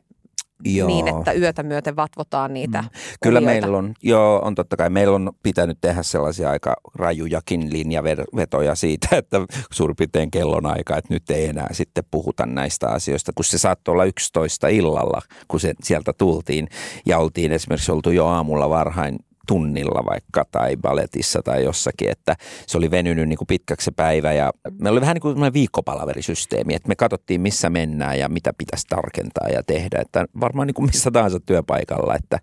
[0.64, 0.86] Joo.
[0.88, 2.88] niin, että yötä myöten vatvotaan niitä mm.
[3.22, 4.90] Kyllä meillä on, joo, on totta kai.
[4.90, 9.36] Meillä on pitänyt tehdä sellaisia aika rajujakin linjavetoja siitä, että
[9.72, 13.92] suurin piirtein kellon aika, että nyt ei enää sitten puhuta näistä asioista, kun se saattoi
[13.92, 16.68] olla 11 illalla, kun se sieltä tultiin
[17.06, 22.78] ja oltiin esimerkiksi oltu jo aamulla varhain tunnilla vaikka tai baletissa tai jossakin, että se
[22.78, 26.88] oli venynyt niin kuin pitkäksi se päivä ja me oli vähän niin kuin viikkopalaverisysteemi, että
[26.88, 31.10] me katsottiin missä mennään ja mitä pitäisi tarkentaa ja tehdä, että varmaan niin kuin missä
[31.10, 32.38] tahansa työpaikalla, että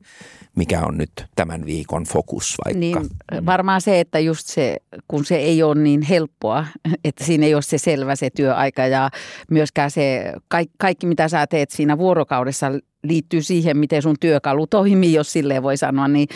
[0.55, 2.79] mikä on nyt tämän viikon fokus vaikka.
[2.79, 6.65] Niin, varmaan se, että just se, kun se ei ole niin helppoa,
[7.03, 9.09] että siinä ei ole se selvä se työaika ja
[9.51, 12.71] myöskään se kaikki, kaikki mitä sä teet siinä vuorokaudessa
[13.03, 16.27] liittyy siihen, miten sun työkalu toimii, jos silleen voi sanoa, niin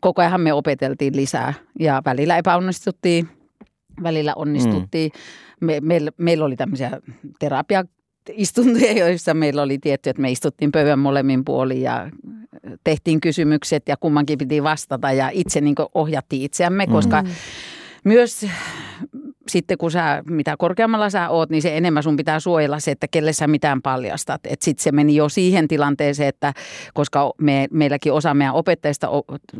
[0.00, 3.28] koko ajan me opeteltiin lisää ja välillä epäonnistuttiin,
[4.02, 5.10] välillä onnistuttiin.
[5.14, 5.66] Mm.
[5.66, 7.00] Me, meillä, meillä oli tämmöisiä
[7.38, 7.84] terapia
[8.32, 12.10] istuntoja, joissa meillä oli tietty, että me istuttiin pöydän molemmin puolin ja
[12.84, 17.28] tehtiin kysymykset ja kummankin piti vastata ja itse niin ohjattiin itseämme, koska mm.
[18.04, 18.46] myös
[19.50, 23.08] sitten kun sä, mitä korkeammalla sä oot, niin se enemmän sun pitää suojella se, että
[23.08, 24.40] kelle sä mitään paljastat.
[24.44, 26.54] Että sitten se meni jo siihen tilanteeseen, että
[26.94, 29.08] koska me, meilläkin osa meidän opettajista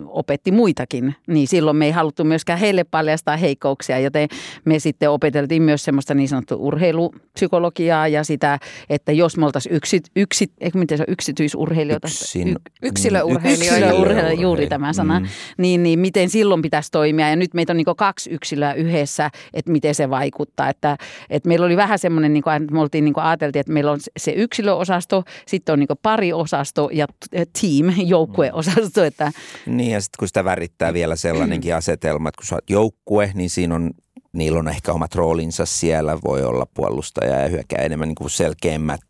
[0.06, 4.28] opetti muitakin, niin silloin me ei haluttu myöskään heille paljastaa heikkouksia, joten
[4.64, 8.58] me sitten opeteltiin myös semmoista niin sanottua urheilupsykologiaa ja sitä,
[8.90, 14.66] että jos me oltaisiin yksi, yksi, miten se on, yksityisurheilijoita, Yksin, y, yksilöurheilijoita, yksilöurheilijoita, juuri
[14.66, 15.26] tämä sana, mm.
[15.58, 17.30] niin, niin miten silloin pitäisi toimia.
[17.30, 20.68] Ja nyt meitä on niin kaksi yksilöä yhdessä, että miten se vaikuttaa.
[20.68, 20.96] Että,
[21.30, 24.00] että meillä oli vähän semmoinen, niin kuin, me oltiin niin kuin ajateltiin, että meillä on
[24.16, 29.04] se yksilöosasto, sitten on niin pariosasto ja team, joukkueosasto.
[29.04, 29.32] Että...
[29.66, 33.50] Niin ja sitten kun sitä värittää vielä sellainenkin asetelma, että kun sä oot joukkue, niin
[33.50, 33.90] siinä on
[34.32, 39.00] niillä on ehkä omat roolinsa siellä, voi olla puolustaja ja hyökkää enemmän niin kuin selkeämmät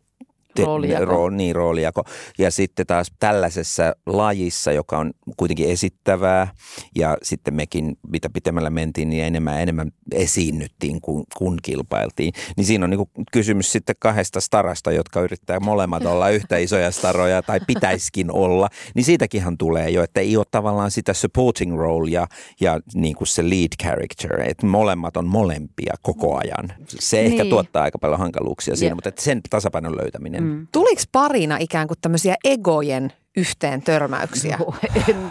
[0.59, 1.05] roolijako.
[1.05, 2.03] Roo, niin, roolijako.
[2.37, 6.47] Ja sitten taas tällaisessa lajissa, joka on kuitenkin esittävää
[6.95, 12.33] ja sitten mekin, mitä pitemmällä mentiin, niin enemmän enemmän esiinnyttiin, kun, kun kilpailtiin.
[12.57, 17.41] Niin siinä on niin kysymys sitten kahdesta starasta, jotka yrittää molemmat olla yhtä isoja staroja
[17.41, 18.69] tai pitäiskin olla.
[18.95, 22.27] Niin siitäkinhan tulee jo, että ei ole tavallaan sitä supporting role ja,
[22.61, 26.73] ja niin kuin se lead character, että molemmat on molempia koko ajan.
[26.87, 27.31] Se niin.
[27.31, 28.95] ehkä tuottaa aika paljon hankaluuksia siinä, ja.
[28.95, 30.67] mutta sen tasapainon löytäminen Mm.
[30.71, 34.57] Tuliko parina ikään kuin tämmöisiä egojen yhteen törmäyksiä?
[34.57, 34.73] No,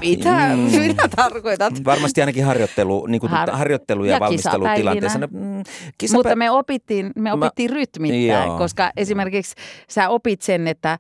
[0.01, 0.57] mitä?
[0.57, 0.81] Mm.
[0.81, 1.85] Mitä tarkoitat?
[1.85, 5.19] Varmasti ainakin harjoittelu, niin kuin Har- harjoittelu ja, ja valmistelutilanteessa.
[5.19, 5.63] No, mm,
[5.99, 6.19] Kisapä...
[6.19, 7.75] Mutta me opittiin, me opittiin Mä...
[7.75, 8.59] rytmittäin, Joo.
[8.59, 9.55] koska esimerkiksi
[9.89, 10.99] sä opit sen, että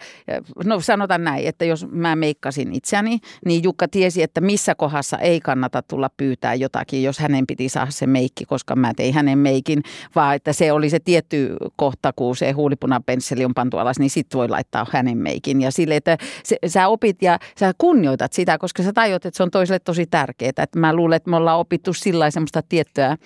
[0.65, 5.41] no sanotaan näin, että jos mä meikkasin itseäni, niin Jukka tiesi, että missä kohdassa ei
[5.41, 9.83] kannata tulla pyytää jotakin, jos hänen piti saada se meikki, koska mä tein hänen meikin,
[10.15, 14.27] vaan että se oli se tietty kohta, kun se huulipunapensseli on pantu alas, niin sit
[14.35, 15.61] voi laittaa hänen meikin.
[15.61, 19.43] Ja sille, että se, sä opit ja sä kunnioitat sitä, koska sä tajut, että se
[19.43, 20.49] on toiselle tosi tärkeää.
[20.49, 23.17] Että mä luulen, että me ollaan opittu sillä semmoista tiettyä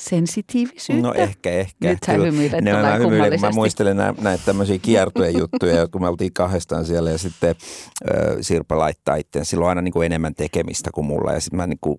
[0.00, 1.02] sensitiivisyyttä.
[1.08, 1.88] No ehkä, ehkä.
[1.88, 6.08] Nyt sä hymyilet no, mä, hymyilen, mä muistelen näitä, näitä tämmöisiä kiertojen juttuja, kun me
[6.08, 9.44] oltiin kahdestaan siellä ja sitten äh, Sirpa laittaa itse.
[9.44, 11.98] Silloin aina niin kuin enemmän tekemistä kuin mulla ja sitten mä niin kuin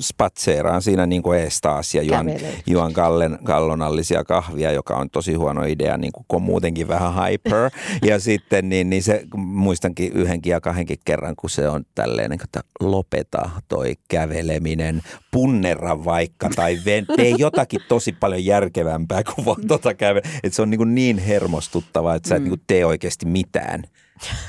[0.00, 2.26] spatseeraan siinä niin kuin ees taas ja juon,
[2.66, 7.70] juon kallen, kallonallisia kahvia, joka on tosi huono idea, niin kuin muutenkin vähän hyper.
[8.02, 12.60] ja sitten niin, niin se, muistankin yhdenkin ja kahdenkin kerran, kun se on tälleen, että
[12.80, 16.78] lopeta toi käveleminen, punnerra vaikka tai
[17.16, 20.28] tee jotakin tosi paljon järkevämpää kuin vaan tota kävellä.
[20.42, 22.44] Että se on niin, kuin niin hermostuttavaa, että sä et mm.
[22.44, 23.82] niin kuin tee oikeasti mitään.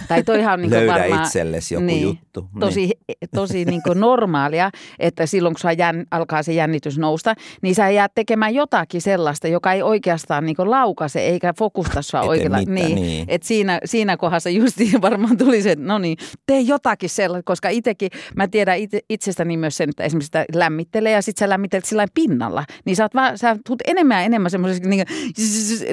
[0.07, 2.41] Tai toihan niin Löydä varmaan, itsellesi joku niin, juttu.
[2.41, 2.59] Niin.
[2.59, 2.91] Tosi,
[3.35, 8.55] tosi niin normaalia, että silloin kun jän, alkaa se jännitys nousta, niin sä jäät tekemään
[8.55, 12.57] jotakin sellaista, joka ei oikeastaan niin laukase eikä fokusta sua oikealla.
[12.57, 13.25] Niin, niin.
[13.27, 18.09] Et siinä, siinä kohdassa justiin varmaan tuli se, no niin, tee jotakin sellaista, koska itsekin,
[18.35, 22.05] mä tiedän itse, itsestäni myös sen, että esimerkiksi sitä lämmittelee ja sit sä lämmittelet sillä
[22.13, 25.05] pinnalla, niin sä, oot vaan, sä tulet enemmän ja enemmän semmoisessa niin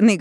[0.01, 0.19] niin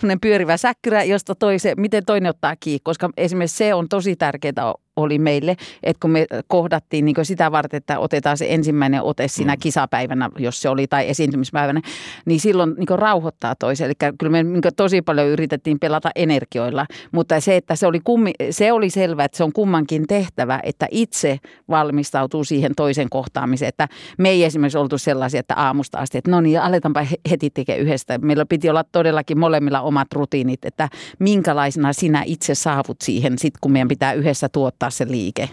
[0.00, 4.74] kuin, pyörivä säkkyrä, josta toise, miten toinen ottaa kiinni koska esimerkiksi se on tosi tärkeää
[4.96, 9.54] oli meille, että kun me kohdattiin niin sitä varten, että otetaan se ensimmäinen ote siinä
[9.54, 9.60] mm.
[9.60, 11.80] kisapäivänä, jos se oli, tai esiintymispäivänä,
[12.26, 13.84] niin silloin niin rauhoittaa toisen.
[13.84, 18.32] Eli kyllä me niin tosi paljon yritettiin pelata energioilla, mutta se, että se oli, kummi,
[18.50, 23.68] se oli selvä, että se on kummankin tehtävä, että itse valmistautuu siihen toisen kohtaamiseen.
[23.68, 27.82] Että me ei esimerkiksi oltu sellaisia, että aamusta asti, että no niin, aletaanpa heti tekemään
[27.82, 28.18] yhdestä.
[28.18, 33.72] Meillä piti olla todellakin molemmilla omat rutiinit, että minkälaisena sinä itse saavut siihen, sit kun
[33.72, 35.48] meidän pitää yhdessä tuottaa aloittaa se liike.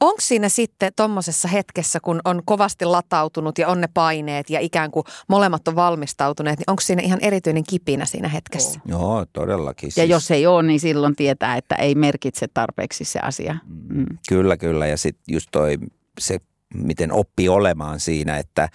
[0.00, 4.90] Onko siinä sitten tuommoisessa hetkessä, kun on kovasti latautunut ja on ne paineet ja ikään
[4.90, 8.80] kuin molemmat on valmistautuneet, niin onko siinä ihan erityinen kipinä siinä hetkessä?
[8.84, 9.86] Joo, todellakin.
[9.86, 10.10] Ja siis...
[10.10, 13.56] jos ei ole, niin silloin tietää, että ei merkitse tarpeeksi se asia.
[13.64, 13.98] Mm.
[13.98, 14.18] mm.
[14.28, 14.86] Kyllä, kyllä.
[14.86, 15.78] Ja sitten just toi
[16.20, 16.38] se,
[16.74, 18.68] miten oppii olemaan siinä, että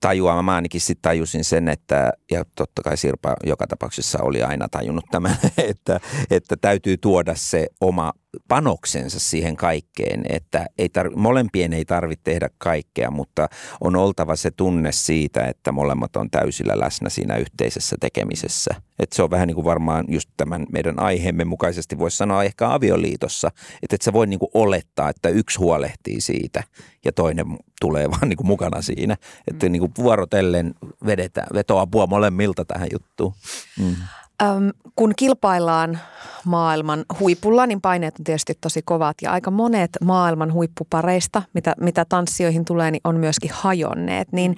[0.00, 0.44] tajuamaan.
[0.44, 5.04] Mä ainakin sitten tajusin sen, että, ja totta kai Sirpa joka tapauksessa oli aina tajunnut
[5.10, 5.36] tämän,
[5.70, 8.12] että, että täytyy tuoda se oma
[8.48, 13.48] panoksensa siihen kaikkeen, että ei tar- molempien ei tarvitse tehdä kaikkea, mutta
[13.80, 18.74] on oltava se tunne siitä, että molemmat on täysillä läsnä siinä yhteisessä tekemisessä.
[18.98, 22.72] Että se on vähän niin kuin varmaan just tämän meidän aiheemme mukaisesti voisi sanoa ehkä
[22.74, 23.50] avioliitossa,
[23.82, 26.62] että et sä voi niin kuin olettaa, että yksi huolehtii siitä
[27.04, 27.46] ja toinen
[27.80, 29.16] tulee vaan niin kuin mukana siinä.
[29.48, 29.72] Että mm.
[29.72, 30.74] niin kuin vuorotellen
[31.06, 33.34] vedetään, vetoa apua molemmilta tähän juttuun.
[33.78, 33.96] Mm.
[34.42, 35.98] Öm, kun kilpaillaan
[36.44, 42.04] maailman huipulla, niin paineet on tietysti tosi kovat ja aika monet maailman huippupareista, mitä, mitä
[42.04, 44.32] tanssijoihin tulee, niin on myöskin hajonneet.
[44.32, 44.56] Niin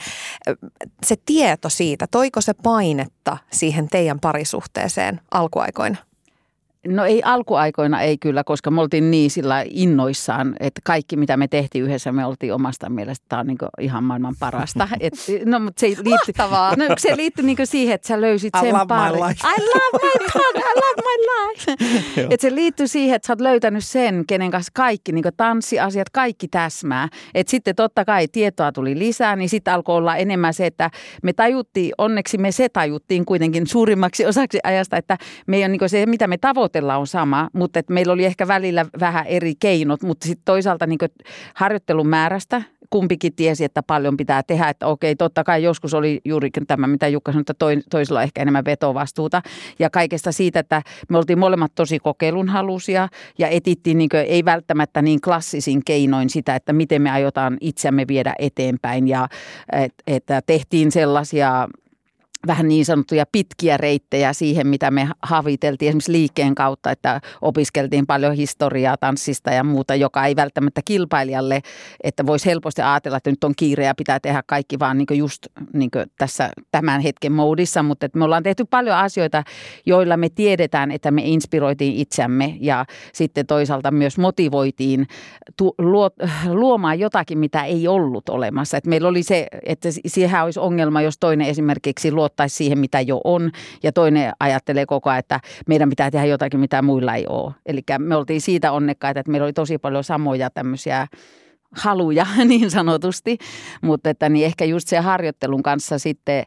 [1.06, 6.09] se tieto siitä, toiko se painetta siihen teidän parisuhteeseen alkuaikoina?
[6.86, 11.48] No ei alkuaikoina ei kyllä, koska me oltiin niin sillä innoissaan, että kaikki mitä me
[11.48, 14.88] tehtiin yhdessä, me oltiin omasta mielestä tämä on niin ihan maailman parasta.
[15.00, 15.14] Et,
[15.44, 16.34] no, mutta se liittyy,
[16.76, 19.16] no, se liittyy niin siihen, että sä löysit sen parin.
[19.16, 21.76] I love my dog, I love my life.
[22.34, 26.48] Et se liittyy siihen, että sä oot löytänyt sen, kenen kanssa kaikki niin tanssiasiat, kaikki
[26.48, 27.08] täsmää.
[27.34, 30.90] Et sitten totta kai tietoa tuli lisää, niin sitten alkoi olla enemmän se, että
[31.22, 36.26] me tajuttiin, onneksi me se tajuttiin kuitenkin suurimmaksi osaksi ajasta, että meidän niin se, mitä
[36.26, 40.26] me tavoittiin, tavoitella on sama, mutta että meillä oli ehkä välillä vähän eri keinot, mutta
[40.26, 40.98] sitten toisaalta niin
[41.54, 46.50] harjoittelun määrästä kumpikin tiesi, että paljon pitää tehdä, että okei, totta kai joskus oli juuri
[46.66, 47.54] tämä, mitä Jukka sanoi, että
[47.90, 49.42] toisella on ehkä enemmän vetovastuuta.
[49.78, 55.02] Ja kaikesta siitä, että me oltiin molemmat tosi kokeilunhalusia ja etittiin niin kuin, ei välttämättä
[55.02, 59.08] niin klassisin keinoin sitä, että miten me aiotaan itseämme viedä eteenpäin.
[59.08, 59.28] Ja
[60.06, 61.68] että tehtiin sellaisia
[62.46, 68.34] vähän niin sanottuja pitkiä reittejä siihen, mitä me haviteltiin esimerkiksi liikkeen kautta, että opiskeltiin paljon
[68.34, 71.60] historiaa tanssista ja muuta, joka ei välttämättä kilpailijalle,
[72.04, 75.46] että voisi helposti ajatella, että nyt on kiire ja pitää tehdä kaikki vaan niin just
[75.72, 79.44] niin tässä tämän hetken moodissa, mutta että me ollaan tehty paljon asioita,
[79.86, 85.06] joilla me tiedetään, että me inspiroitiin itseämme ja sitten toisaalta myös motivoitiin
[85.56, 86.10] tu- luo,
[86.48, 88.76] luomaan jotakin, mitä ei ollut olemassa.
[88.76, 93.00] Että meillä oli se, että siihen olisi ongelma, jos toinen esimerkiksi luo luottaisi siihen, mitä
[93.00, 93.50] jo on.
[93.82, 97.54] Ja toinen ajattelee koko ajan, että meidän pitää tehdä jotakin, mitä muilla ei ole.
[97.66, 101.06] Eli me oltiin siitä onnekkaita, että meillä oli tosi paljon samoja tämmöisiä
[101.72, 103.38] haluja niin sanotusti,
[103.82, 106.44] mutta että niin ehkä just se harjoittelun kanssa sitten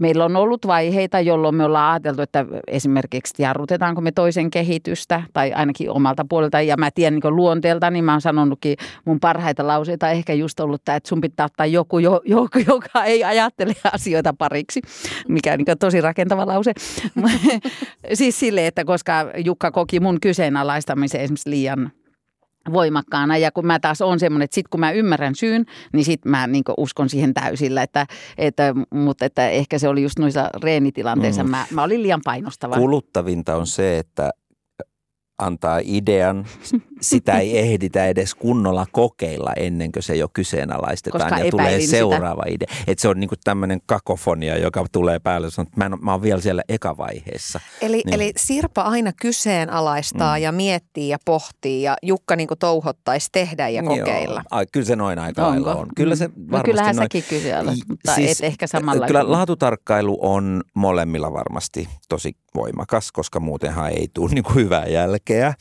[0.00, 5.52] meillä on ollut vaiheita, jolloin me ollaan ajateltu, että esimerkiksi jarrutetaanko me toisen kehitystä tai
[5.52, 6.60] ainakin omalta puolelta.
[6.60, 10.84] Ja mä tiedän niin luonteelta, niin mä oon sanonutkin mun parhaita lauseita ehkä just ollut
[10.84, 14.80] tämä, että sun pitää ottaa joku, jo, joku joka ei ajattele asioita pariksi,
[15.28, 16.72] mikä on niin tosi rakentava lause.
[18.14, 21.92] siis sille, että koska Jukka koki mun kyseenalaistamisen esimerkiksi liian
[22.72, 23.36] voimakkaana.
[23.36, 26.46] Ja kun mä taas on semmoinen, että sit kun mä ymmärrän syyn, niin sit mä
[26.46, 27.82] niin uskon siihen täysillä.
[27.82, 28.06] Että,
[28.38, 31.50] että, mutta että ehkä se oli just noissa reenitilanteissa, mm.
[31.50, 32.76] mä, mä olin liian painostava.
[32.76, 34.30] Kuluttavinta on se, että
[35.38, 36.46] antaa idean,
[37.00, 42.42] sitä ei ehditä edes kunnolla kokeilla ennen kuin se jo kyseenalaistetaan Koska ja tulee seuraava
[42.42, 42.54] sitä.
[42.54, 42.76] idea.
[42.86, 46.40] Että se on niinku tämmöinen kakofonia, joka tulee päälle, että mä, en, mä oon vielä
[46.40, 47.60] siellä ekavaiheessa.
[47.80, 48.14] Eli, niin.
[48.14, 50.42] eli Sirpa aina kyseenalaistaa mm.
[50.42, 54.40] ja miettii ja pohtii ja Jukka niinku touhottaisi tehdä ja kokeilla.
[54.40, 54.48] Joo.
[54.50, 55.50] Ai, kyllä se noin aika Onko?
[55.50, 55.88] lailla on.
[55.96, 56.34] Kyllä se mm.
[56.50, 57.04] no kyllähän noin...
[57.04, 59.06] säkin kyseenalaistat, mutta siis, et ehkä samalla.
[59.06, 65.54] Kyllä laatutarkkailu on molemmilla varmasti tosi voimakas, koska muutenhan ei tule niin kuin hyvää jälkeä,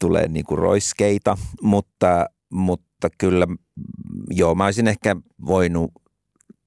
[0.00, 3.46] tulee niin kuin roiskeita, mutta, mutta kyllä
[4.30, 5.92] joo, mä olisin ehkä voinut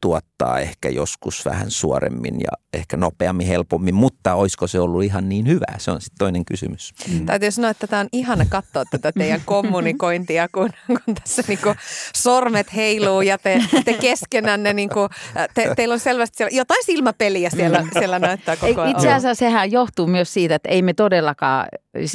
[0.06, 5.48] tuottaa ehkä joskus vähän suoremmin ja ehkä nopeammin, helpommin, mutta olisiko se ollut ihan niin
[5.48, 5.66] hyvä?
[5.78, 6.94] Se on sitten toinen kysymys.
[7.12, 7.26] Mm.
[7.26, 11.76] Täytyy sanoa, että tämä on ihana katsoa tätä teidän kommunikointia, kun, kun tässä niinku
[12.16, 15.10] sormet heiluu ja te, te keskenänne, niinku,
[15.54, 17.90] te, teillä on selvästi siellä, jotain silmäpeliä siellä, mm.
[18.00, 18.92] siellä näyttää koko ajan.
[18.92, 21.68] Itse asiassa sehän johtuu myös siitä, että ei me todellakaan,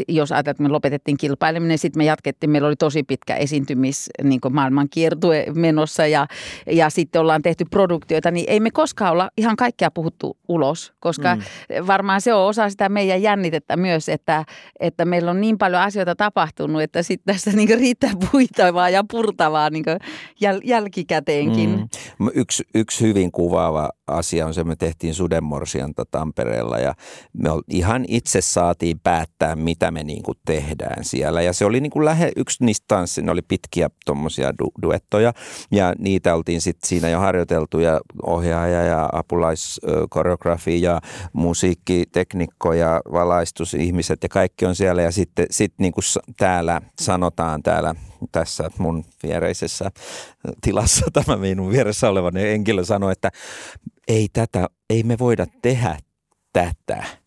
[0.08, 4.40] jos ajatellaan, että me lopetettiin kilpaileminen, sitten me jatkettiin, meillä oli tosi pitkä esiintymis niin
[4.50, 6.26] maailman kiertue menossa ja,
[6.66, 11.36] ja sitten ollaan tehty produktioita, niin ei me koskaan olla ihan kaikkea puhuttu ulos, koska
[11.36, 11.42] mm.
[11.86, 14.44] varmaan se on osa sitä meidän jännitettä myös, että,
[14.80, 19.70] että meillä on niin paljon asioita tapahtunut, että sitten tässä niin riittää puitavaa ja purtavaa
[19.70, 19.84] niin
[20.40, 21.88] jäl, jälkikäteenkin.
[22.18, 22.28] Mm.
[22.34, 26.94] Yksi, yksi hyvin kuvaava asia on se, me tehtiin Sudenmorsianta Tampereella ja
[27.32, 31.42] me ihan itse saatiin päättää, mitä me niin kuin tehdään siellä.
[31.42, 35.32] Ja se oli niin kuin lähe, yksi niistä tanssi, ne oli pitkiä tuommoisia du, duettoja
[35.70, 41.00] ja niitä oltiin sitten siinä jo harjoiteltu ja ohjaaja ja apulaiskoreografi ja
[41.32, 46.04] musiikkiteknikko ja valaistusihmiset ja kaikki on siellä ja sitten sit niin kuin
[46.36, 47.94] täällä sanotaan täällä
[48.32, 49.90] tässä mun viereisessä
[50.62, 53.30] tilassa tämä minun vieressä oleva henkilö sanoi, että
[54.08, 55.98] ei tätä, ei me voida tehdä
[56.52, 57.19] tätä.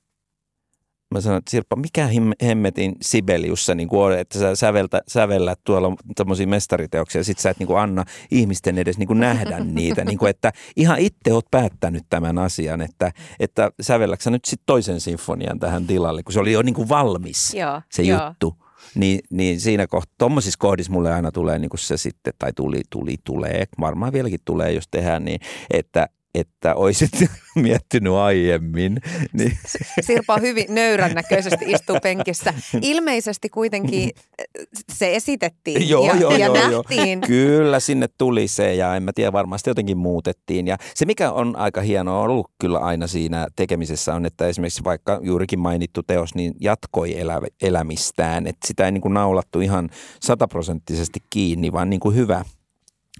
[1.13, 2.09] Mä sanoin, että Sirppa, mikä
[2.43, 7.59] hemmetin Sibeliussa niin on, että sä säveltä, sävellät tuolla tämmöisiä mestariteoksia ja sit sä et
[7.59, 10.05] niin kuin anna ihmisten edes niin kuin nähdä niitä.
[10.05, 14.99] niin kuin, että ihan itse oot päättänyt tämän asian, että, että sävelläksä nyt sitten toisen
[14.99, 18.27] sinfonian tähän tilalle, kun se oli jo niin kuin valmis joo, se joo.
[18.27, 18.55] juttu.
[18.95, 22.81] Niin, niin siinä kohtaa, tuommoisissa kohdissa mulle aina tulee niin kuin se sitten, tai tuli,
[22.89, 25.39] tuli, tulee, varmaan vieläkin tulee, jos tehdään niin,
[25.71, 27.11] että, että olisit
[27.55, 29.01] miettinyt aiemmin.
[29.33, 29.57] Niin.
[30.01, 32.53] Sirpa hyvin nöyrän näköisesti istuu penkissä.
[32.81, 34.45] Ilmeisesti kuitenkin äh,
[34.93, 37.19] se esitettiin joo, ja, joo, ja joo, nähtiin.
[37.19, 37.27] Joo.
[37.27, 40.67] Kyllä sinne tuli se ja en mä tiedä, varmasti jotenkin muutettiin.
[40.67, 45.19] Ja se mikä on aika hienoa ollut kyllä aina siinä tekemisessä on, että esimerkiksi vaikka
[45.23, 48.47] juurikin mainittu teos niin jatkoi elä, elämistään.
[48.47, 49.89] Että sitä ei niin kuin naulattu ihan
[50.21, 52.45] sataprosenttisesti kiinni, vaan niin kuin hyvä–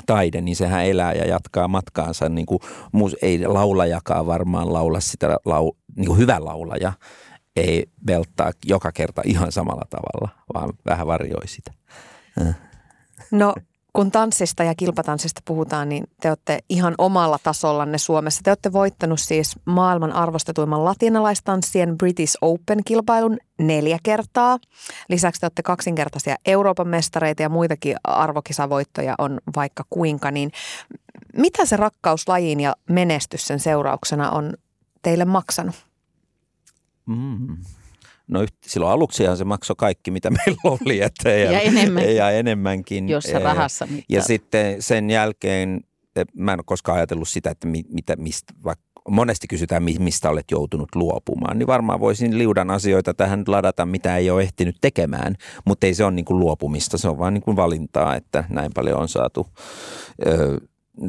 [0.06, 2.30] taide, niin sehän elää ja jatkaa matkaansa.
[2.30, 2.60] Niin kuin,
[3.22, 6.94] ei laulajakaan varmaan laula sitä, lau, niin kuin hyvä laulaja
[7.56, 11.72] ei velttaa joka kerta ihan samalla tavalla, vaan vähän varjoi sitä.
[13.32, 13.56] No
[13.94, 18.42] kun tanssista ja kilpatanssista puhutaan, niin te olette ihan omalla tasollanne Suomessa.
[18.44, 24.60] Te olette voittanut siis maailman arvostetuimman latinalaistanssien British Open-kilpailun neljä kertaa.
[25.10, 30.32] Lisäksi te olette kaksinkertaisia Euroopan mestareita ja muitakin arvokisavoittoja on vaikka kuinka.
[30.32, 30.52] Niin
[31.38, 34.54] mitä se rakkaus lajiin ja menestys sen seurauksena on
[35.02, 35.76] teille maksanut?
[37.06, 37.58] Mm.
[38.28, 41.02] No silloin aluksihan se maksoi kaikki, mitä meillä oli.
[41.02, 42.16] Että ja, ja, enemmän.
[42.16, 43.10] ja enemmänkin.
[43.10, 44.06] Jos se rahassa mittaa.
[44.10, 45.82] Ja sitten sen jälkeen,
[46.34, 50.96] mä en ole koskaan ajatellut sitä, että mitä, mistä, vaikka monesti kysytään, mistä olet joutunut
[50.96, 55.94] luopumaan, niin varmaan voisin liudan asioita tähän ladata, mitä ei ole ehtinyt tekemään, mutta ei
[55.94, 59.10] se ole niin kuin luopumista, se on vaan niin kuin valintaa, että näin paljon on
[59.10, 59.48] saatu,
[60.26, 60.58] ö,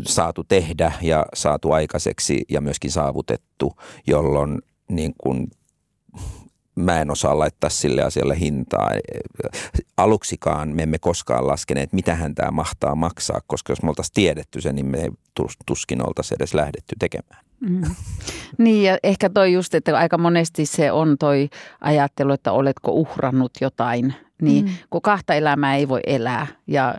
[0.03, 3.72] saatu tehdä ja saatu aikaiseksi ja myöskin saavutettu,
[4.07, 5.46] jolloin niin kuin
[6.74, 8.90] mä en osaa laittaa sille asialle hintaa.
[9.96, 14.72] Aluksikaan me emme koskaan laskeneet, mitähän tämä mahtaa maksaa, koska jos me oltaisiin tiedetty se,
[14.72, 15.10] niin me ei
[15.66, 17.44] tuskin oltaisiin edes lähdetty tekemään.
[17.60, 17.82] Mm.
[18.58, 21.48] Niin ja ehkä toi just, että aika monesti se on toi
[21.80, 24.70] ajattelu, että oletko uhrannut jotain, niin mm.
[24.90, 26.94] kun kahta elämää ei voi elää ja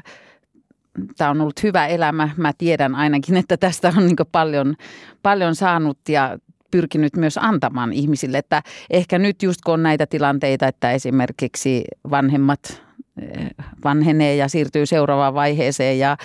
[1.17, 2.29] tämä on ollut hyvä elämä.
[2.37, 4.75] Mä tiedän ainakin, että tästä on niin paljon,
[5.23, 6.37] paljon saanut ja
[6.71, 8.37] pyrkinyt myös antamaan ihmisille.
[8.37, 12.81] Että ehkä nyt just kun on näitä tilanteita, että esimerkiksi vanhemmat
[13.21, 13.49] eh,
[13.83, 16.17] vanhenee ja siirtyy seuraavaan vaiheeseen ja,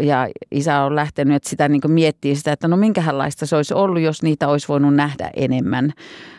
[0.00, 4.02] ja isä on lähtenyt, että sitä niin miettii sitä, että no minkälaista se olisi ollut,
[4.02, 5.92] jos niitä olisi voinut nähdä enemmän.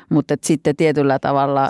[0.10, 1.70] Mutta sitten tietyllä tavalla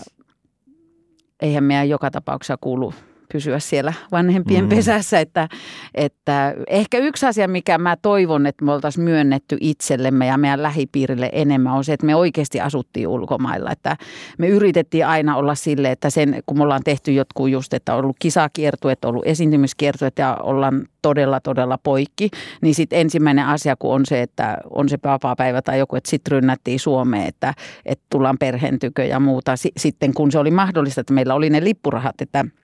[1.42, 2.94] eihän meidän joka tapauksessa kuulu
[3.34, 4.70] pysyä siellä vanhempien mm.
[4.70, 5.20] pesässä.
[5.20, 5.50] Että,
[5.96, 11.30] että ehkä yksi asia, mikä mä toivon, että me oltaisiin myönnetty itsellemme ja meidän lähipiirille
[11.34, 13.72] enemmän, on se, että me oikeasti asuttiin ulkomailla.
[13.72, 13.98] Että
[14.38, 18.04] me yritettiin aina olla sille, että sen, kun me ollaan tehty jotkut just, että on
[18.04, 22.30] ollut kisakiertueet, on ollut esiintymiskiertueet ja ollaan todella, todella poikki,
[22.62, 26.32] niin sitten ensimmäinen asia, kun on se, että on se vapaa-päivä tai joku, että sitten
[26.32, 27.54] rynnättiin Suomeen, että,
[27.86, 29.54] että tullaan perheen tykö ja muuta.
[29.78, 32.46] Sitten kun se oli mahdollista, että meillä oli ne lippurahat, että–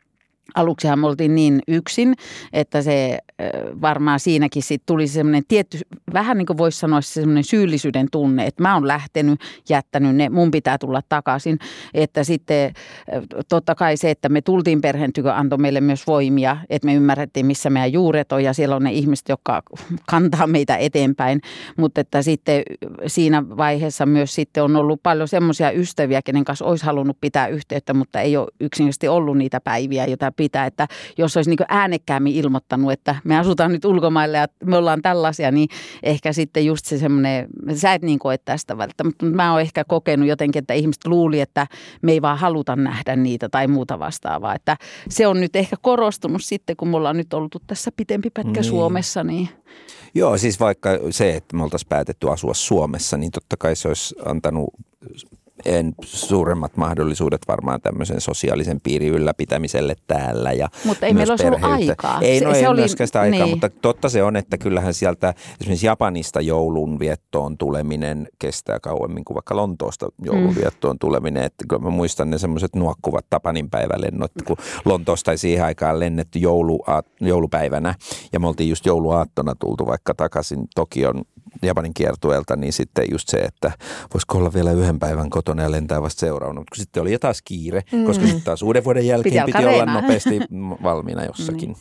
[0.55, 2.13] Aluksihan me oltiin niin yksin,
[2.53, 3.17] että se
[3.81, 5.79] varmaan siinäkin sit tuli semmoinen tietty,
[6.13, 9.39] vähän niin kuin voisi sanoa semmoinen syyllisyyden tunne, että mä oon lähtenyt,
[9.69, 11.59] jättänyt ne, mun pitää tulla takaisin.
[11.93, 12.73] Että sitten
[13.49, 17.45] totta kai se, että me tultiin perheen tykö antoi meille myös voimia, että me ymmärrettiin,
[17.45, 19.61] missä meidän juuret on ja siellä on ne ihmiset, jotka
[20.07, 21.41] kantaa meitä eteenpäin.
[21.77, 22.63] Mutta että sitten
[23.07, 27.93] siinä vaiheessa myös sitten on ollut paljon semmoisia ystäviä, kenen kanssa olisi halunnut pitää yhteyttä,
[27.93, 30.65] mutta ei ole yksinkertaisesti ollut niitä päiviä, joita pitää.
[30.65, 35.51] Että jos olisi niin äänekkäämmin ilmoittanut, että me asutaan nyt ulkomaille ja me ollaan tällaisia,
[35.51, 35.69] niin
[36.03, 39.83] ehkä sitten just se semmoinen, sä et niin koe tästä välttämättä, mutta mä oon ehkä
[39.83, 41.67] kokenut jotenkin, että ihmiset luuli, että
[42.01, 44.55] me ei vaan haluta nähdä niitä tai muuta vastaavaa.
[44.55, 44.77] Että
[45.09, 48.63] se on nyt ehkä korostunut sitten, kun me ollaan nyt oltu tässä pitempi pätkä niin.
[48.63, 49.49] Suomessa, niin
[50.15, 54.15] Joo, siis vaikka se, että me oltaisiin päätetty asua Suomessa, niin totta kai se olisi
[54.25, 54.69] antanut
[55.65, 60.51] en suuremmat mahdollisuudet varmaan tämmöisen sosiaalisen piirin ylläpitämiselle täällä.
[60.51, 62.21] Ja mutta ei meillä olisi ollut aikaa.
[62.21, 63.49] Ei, no se, ei se oli, myöskään sitä aikaa, niin.
[63.49, 69.35] mutta totta se on, että kyllähän sieltä esimerkiksi Japanista joulun viettoon tuleminen kestää kauemmin kuin
[69.35, 71.43] vaikka Lontoosta joulun viettoon tuleminen.
[71.43, 76.39] Että kyllä mä muistan ne semmoiset nuokkuvat Tapanin päivälennot, kun Lontoosta ei siihen aikaan lennetty
[76.39, 76.83] joulu,
[77.21, 77.95] joulupäivänä
[78.33, 81.21] ja me oltiin just jouluaattona tultu vaikka takaisin Tokion
[81.61, 83.71] Japanin kiertueelta, niin sitten just se, että
[84.13, 86.59] voisiko olla vielä yhden päivän kotona ja lentää vasta seuraavana.
[86.59, 88.05] Mutta sitten oli jo taas kiire, mm.
[88.05, 90.39] koska sitten taas uuden vuoden jälkeen piti, piti olla nopeasti
[90.83, 91.69] valmiina jossakin.
[91.69, 91.75] Mm.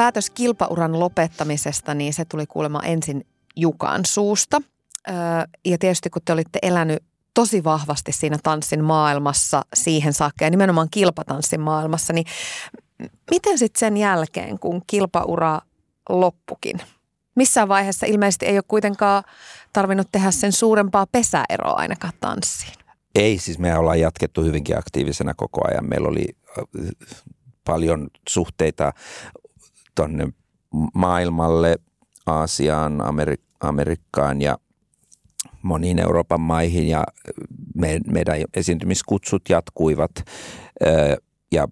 [0.00, 3.26] Päätös kilpauran lopettamisesta, niin se tuli kuulemma ensin
[3.56, 4.62] Jukan suusta.
[5.66, 7.02] ja tietysti kun te olitte elänyt
[7.34, 12.26] tosi vahvasti siinä tanssin maailmassa siihen saakka ja nimenomaan kilpatanssin maailmassa, niin
[13.30, 15.60] miten sitten sen jälkeen, kun kilpaura
[16.08, 16.80] loppukin?
[17.36, 19.24] Missään vaiheessa ilmeisesti ei ole kuitenkaan
[19.72, 22.74] tarvinnut tehdä sen suurempaa pesäeroa ainakaan tanssiin.
[23.14, 25.88] Ei, siis me ollaan jatkettu hyvinkin aktiivisena koko ajan.
[25.88, 26.64] Meillä oli äh,
[27.64, 28.92] paljon suhteita
[29.94, 30.28] tuonne
[30.94, 31.78] maailmalle,
[32.26, 34.58] Aasiaan, Amerik- Amerikkaan ja
[35.62, 37.04] moniin Euroopan maihin ja
[37.74, 40.10] me, meidän esiintymiskutsut jatkuivat
[41.52, 41.68] ja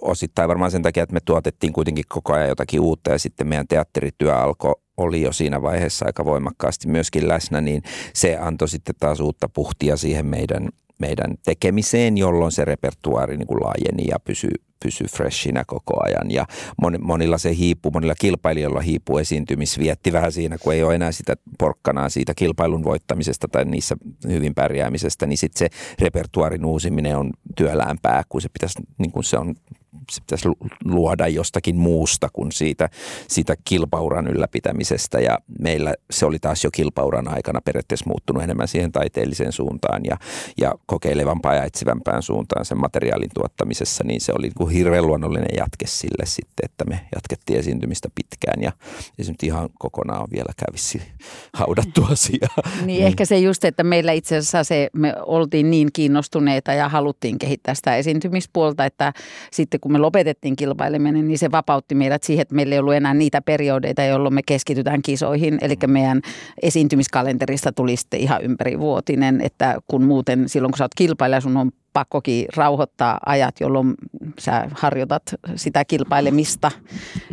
[0.00, 3.68] osittain varmaan sen takia, että me tuotettiin kuitenkin koko ajan jotakin uutta ja sitten meidän
[3.68, 7.82] teatterityö alkoi oli jo siinä vaiheessa aika voimakkaasti myöskin läsnä, niin
[8.14, 10.68] se antoi sitten taas uutta puhtia siihen meidän,
[10.98, 14.50] meidän tekemiseen, jolloin se repertuaari niin kuin laajeni ja pysyi
[14.82, 16.30] pysy freshinä koko ajan.
[16.30, 16.46] Ja
[17.00, 22.08] monilla se hiipuu, monilla kilpailijoilla hiipuu esiintymisvietti vähän siinä, kun ei ole enää sitä porkkanaa
[22.08, 23.96] siitä kilpailun voittamisesta tai niissä
[24.28, 25.68] hyvin pärjäämisestä, niin sitten se
[26.00, 29.54] repertuarin uusiminen on työläämpää, kun se pitäisi, niin kuin se on
[30.12, 30.48] se pitäisi
[30.84, 32.88] luoda jostakin muusta kuin siitä,
[33.28, 35.20] siitä kilpauran ylläpitämisestä.
[35.20, 40.16] Ja meillä se oli taas jo kilpauran aikana periaatteessa muuttunut enemmän siihen taiteelliseen suuntaan ja,
[40.60, 45.86] ja kokeilevampaan ja etsivämpään suuntaan sen materiaalin tuottamisessa, niin se oli kuin hirveän luonnollinen jatke
[45.86, 48.72] sille sitten, että me jatkettiin esiintymistä pitkään ja,
[49.22, 51.02] se nyt ihan kokonaan vielä kävisi
[51.60, 52.48] haudattu asia.
[52.76, 56.88] Niin, niin ehkä se just, että meillä itse asiassa se, me oltiin niin kiinnostuneita ja
[56.88, 59.12] haluttiin kehittää sitä esiintymispuolta, että
[59.52, 63.14] sitten kun me lopetettiin kilpaileminen, niin se vapautti meidät siihen, että meillä ei ollut enää
[63.14, 65.58] niitä periodeita, jolloin me keskitytään kisoihin.
[65.60, 66.20] Eli meidän
[66.62, 71.70] esiintymiskalenterista tuli sitten ihan ympärivuotinen, että kun muuten silloin kun sä oot kilpailija, sun on
[71.94, 73.94] pakkokin rauhoittaa ajat, jolloin
[74.38, 75.22] sä harjoitat
[75.56, 76.70] sitä kilpailemista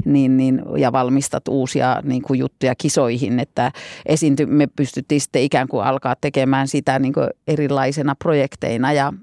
[0.05, 3.71] niin, niin, ja valmistat uusia niin kuin juttuja kisoihin, että
[4.05, 9.13] esiinty, me pystyttiin sitten ikään kuin alkaa tekemään sitä niin kuin erilaisena projekteina ja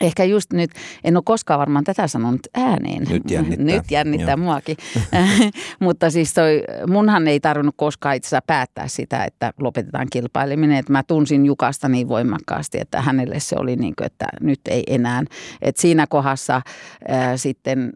[0.00, 0.70] Ehkä just nyt,
[1.04, 3.04] en ole koskaan varmaan tätä sanonut ääneen.
[3.08, 3.66] Nyt jännittää.
[3.66, 4.36] Nyt jännittää Joo.
[4.36, 4.76] muakin.
[5.80, 10.76] Mutta siis toi, munhan ei tarvinnut koskaan itse asiassa päättää sitä, että lopetetaan kilpaileminen.
[10.76, 14.84] Että mä tunsin Jukasta niin voimakkaasti, että hänelle se oli niin kuin, että nyt ei
[14.86, 15.22] enää.
[15.62, 16.62] Että siinä kohdassa
[17.08, 17.92] ää, sitten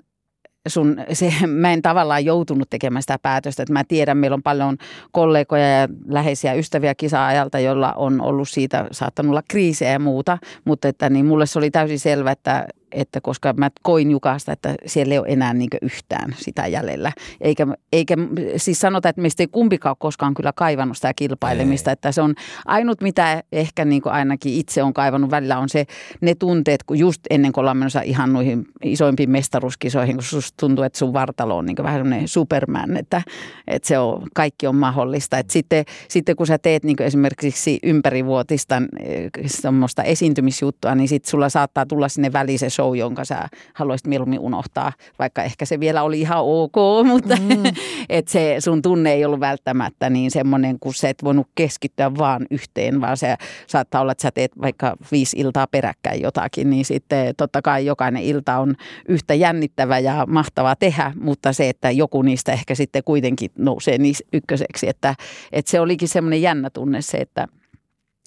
[0.68, 3.62] sun, se, mä en tavallaan joutunut tekemään sitä päätöstä.
[3.62, 4.76] Että mä tiedän, meillä on paljon
[5.12, 10.38] kollegoja ja läheisiä ystäviä kisa-ajalta, joilla on ollut siitä, saattanut olla kriisejä ja muuta.
[10.64, 14.74] Mutta että niin mulle se oli täysin selvä, että, että koska mä koin Jukasta, että
[14.86, 17.12] siellä ei ole enää niin yhtään sitä jäljellä.
[17.40, 18.16] Eikä, eikä
[18.57, 21.90] siis sanota, että meistä ei kumpikaan ole koskaan kyllä kaivannut sitä kilpailemista.
[21.90, 21.93] Ei.
[21.93, 22.34] Että se on
[22.66, 25.86] ainut, mitä ehkä niin kuin ainakin itse on kaivannut välillä on se,
[26.20, 30.84] ne tunteet, kun just ennen kuin ollaan menossa ihan noihin isoimpiin mestaruuskisoihin, kun susta tuntuu,
[30.84, 33.22] että sun vartalo on niin vähän semmoinen superman, että,
[33.66, 35.38] että se on, kaikki on mahdollista.
[35.38, 38.82] Että sitten, sitten kun sä teet niin esimerkiksi ympärivuotista
[39.47, 44.39] semmoista esiintymisjuttua, niin sitten sulla saattaa tulla sinne väliin se show, jonka sä haluaisit mieluummin
[44.39, 46.76] unohtaa, vaikka ehkä se vielä oli ihan ok,
[47.12, 47.62] mutta mm.
[48.09, 52.47] että se sun tunne ei ollut välttämättä niin semmoinen, kun sä et voinut keskittyä vaan
[52.51, 57.35] yhteen, vaan se saattaa olla, että sä teet vaikka viisi iltaa peräkkäin jotakin, niin sitten
[57.37, 58.74] totta kai jokainen ilta on
[59.09, 64.14] yhtä jännittävä ja mahtava tehdä, mutta se, että joku niistä ehkä sitten kuitenkin nousee niin
[64.33, 65.14] ykköseksi, että,
[65.53, 67.49] että se olikin semmoinen jännä tunne se, että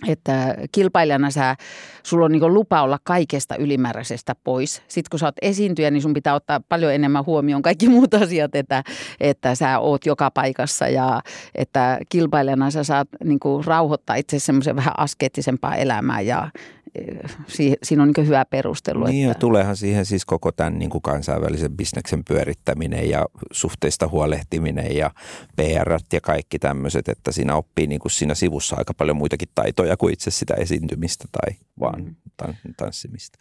[0.07, 1.55] että kilpailijana sä,
[2.03, 4.81] sulla on niin lupa olla kaikesta ylimääräisestä pois.
[4.87, 8.55] Sitten kun sä oot esiintyjä, niin sun pitää ottaa paljon enemmän huomioon kaikki muut asiat,
[8.55, 8.83] että,
[9.19, 11.21] että sä oot joka paikassa ja
[11.55, 16.51] että kilpailijana sä saat niin rauhoittaa itse semmoisen vähän askeettisempaa elämää ja
[17.83, 19.03] siinä on niin hyvä perustelu.
[19.03, 19.37] Niin että...
[19.37, 25.11] ja tuleehan siihen siis koko tämän niin kuin kansainvälisen bisneksen pyörittäminen ja suhteista huolehtiminen ja
[25.55, 29.97] PR ja kaikki tämmöiset, että siinä oppii niin kuin siinä sivussa aika paljon muitakin taitoja
[29.97, 32.15] kuin itse sitä esiintymistä tai vaan mm.
[32.77, 33.39] tanssimista.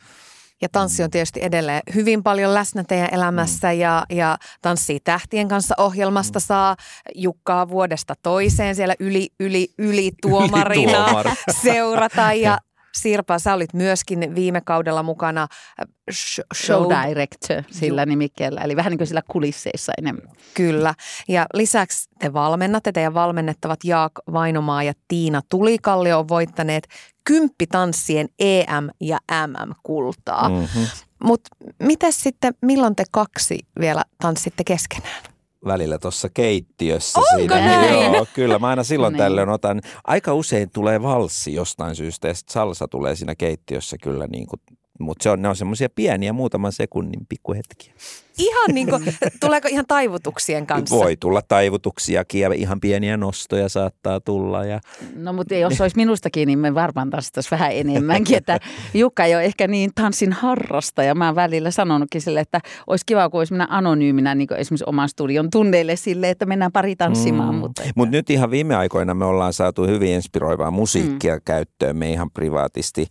[0.62, 3.78] Ja tanssi on tietysti edelleen hyvin paljon läsnä teidän elämässä mm.
[3.78, 6.42] ja, ja Tanssii tähtien kanssa ohjelmasta mm.
[6.42, 6.76] saa
[7.14, 11.06] Jukkaa vuodesta toiseen siellä yli, yli, yli tuomarina
[11.62, 12.58] seurata ja
[12.94, 18.90] Sirpa, sä olit myöskin viime kaudella mukana äh, show, show director sillä nimikkeellä, eli vähän
[18.90, 20.28] niin kuin sillä kulisseissa enemmän.
[20.54, 20.94] Kyllä,
[21.28, 26.88] ja lisäksi te valmennatte, teidän valmennettavat Jaak Vainomaa ja Tiina Tulikallio on voittaneet
[27.24, 30.48] kymppitanssien EM- ja MM-kultaa.
[30.48, 30.86] Mm-hmm.
[31.24, 31.50] Mutta
[31.82, 35.33] miten sitten, milloin te kaksi vielä tanssitte keskenään?
[35.66, 37.18] Välillä tuossa keittiössä.
[37.18, 37.54] Onko siinä.
[37.54, 38.12] Näin?
[38.12, 38.58] Joo, kyllä.
[38.58, 39.18] Mä aina silloin niin.
[39.18, 39.80] tällöin otan.
[40.04, 44.60] Aika usein tulee valssi jostain syystä ja salsa tulee siinä keittiössä kyllä niin kuin
[45.00, 47.92] mutta se on, ne on semmoisia pieniä muutaman sekunnin pikkuhetkiä.
[48.38, 49.04] Ihan niin kuin,
[49.40, 50.96] tuleeko ihan taivutuksien kanssa?
[50.96, 54.64] Voi tulla taivutuksiakin ja ihan pieniä nostoja saattaa tulla.
[54.64, 54.80] Ja...
[55.16, 58.36] No mutta jos olisi minustakin, niin me varmaan tanssittaisiin vähän enemmänkin.
[58.36, 58.60] Että
[58.94, 61.14] Jukka ei ole ehkä niin tanssin harrastaja.
[61.14, 65.08] Mä oon välillä sanonutkin sille, että olisi kiva, kun olisi mennä anonyyminä niin esimerkiksi oman
[65.08, 67.54] studion tunneille sille, että mennään pari tanssimaan.
[67.54, 67.58] Mm.
[67.60, 67.92] Mutta että...
[67.96, 71.42] Mut nyt ihan viime aikoina me ollaan saatu hyvin inspiroivaa musiikkia mm.
[71.44, 73.06] käyttöön me ihan privaatisti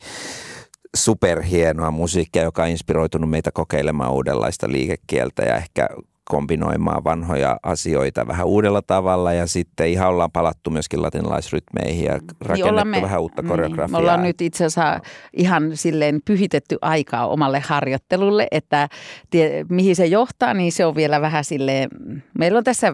[0.95, 5.89] superhienoa musiikkia, joka on inspiroitunut meitä kokeilemaan uudenlaista liikekieltä ja ehkä
[6.29, 12.27] kombinoimaan vanhoja asioita vähän uudella tavalla ja sitten ihan ollaan palattu myöskin latinalaisrytmeihin ja niin
[12.41, 13.87] rakennettu niin vähän uutta koreografiaa.
[13.87, 14.99] Niin, me ollaan nyt itse asiassa
[15.33, 18.89] ihan silleen pyhitetty aikaa omalle harjoittelulle, että
[19.29, 21.89] tie, mihin se johtaa, niin se on vielä vähän silleen,
[22.37, 22.93] meillä on tässä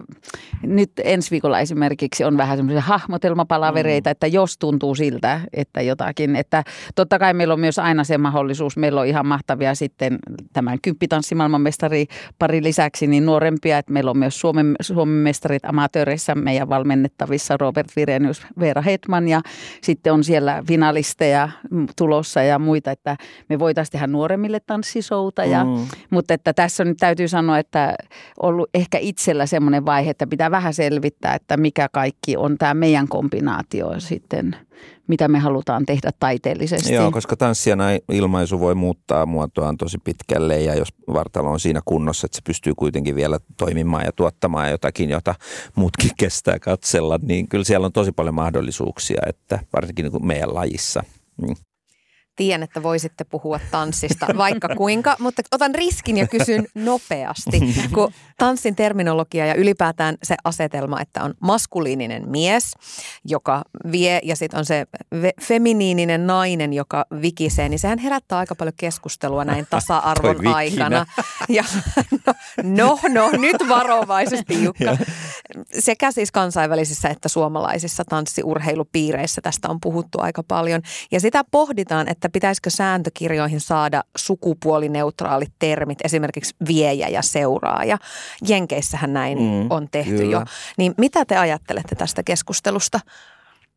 [0.62, 4.12] nyt ensi viikolla esimerkiksi on vähän semmoisia hahmotelmapalavereita, mm.
[4.12, 6.64] että jos tuntuu siltä, että jotakin, että
[6.94, 10.18] totta kai meillä on myös aina se mahdollisuus, meillä on ihan mahtavia sitten
[10.52, 12.06] tämän kymppitanssimalman mestari
[12.38, 17.56] pari lisäksi, niin niin nuorempia, että meillä on myös Suomen, Suomen mestarit amatööreissä meidän valmennettavissa
[17.56, 19.40] Robert Virenius, Veera Hetman ja
[19.82, 21.48] sitten on siellä finalisteja
[21.96, 23.16] tulossa ja muita, että
[23.48, 25.44] me voitaisiin tehdä nuoremmille tanssisouta.
[25.44, 25.86] Ja, mm.
[26.10, 27.94] Mutta että tässä nyt täytyy sanoa, että
[28.42, 33.08] ollut ehkä itsellä semmoinen vaihe, että pitää vähän selvittää, että mikä kaikki on tämä meidän
[33.08, 34.56] kombinaatio sitten
[35.10, 36.94] mitä me halutaan tehdä taiteellisesti.
[36.94, 42.26] Joo, koska tanssijana ilmaisu voi muuttaa muotoaan tosi pitkälle ja jos vartalo on siinä kunnossa,
[42.26, 45.34] että se pystyy kuitenkin vielä toimimaan ja tuottamaan jotakin, jota
[45.74, 50.54] muutkin kestää katsella, niin kyllä siellä on tosi paljon mahdollisuuksia, että varsinkin niin kuin meidän
[50.54, 51.02] lajissa.
[52.40, 57.60] Tiedän, että voisitte puhua tanssista vaikka kuinka, mutta otan riskin ja kysyn nopeasti,
[57.94, 62.72] kun tanssin terminologia ja ylipäätään se asetelma, että on maskuliininen mies,
[63.24, 63.62] joka
[63.92, 64.86] vie ja sitten on se
[65.42, 71.06] feminiininen nainen, joka vikisee, niin sehän herättää aika paljon keskustelua näin tasa-arvon aikana.
[71.48, 71.64] Ja
[72.16, 74.96] no, no, no, nyt varovaisesti Jukka.
[75.78, 80.82] sekä siis kansainvälisissä että suomalaisissa tanssiurheilupiireissä tästä on puhuttu aika paljon.
[81.12, 87.98] Ja sitä pohditaan, että pitäisikö sääntökirjoihin saada sukupuolineutraalit termit, esimerkiksi viejä ja seuraaja.
[88.48, 90.32] Jenkeissähän näin mm, on tehty kyllä.
[90.32, 90.44] jo.
[90.76, 93.00] Niin mitä te ajattelette tästä keskustelusta?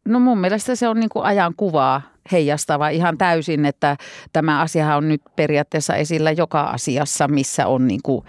[0.06, 2.02] No mun mielestä se on niin kuin ajan kuvaa
[2.32, 3.98] heijastava ihan täysin, että
[4.34, 8.26] tämä asia on nyt periaatteessa esillä joka asiassa, missä on niin kuin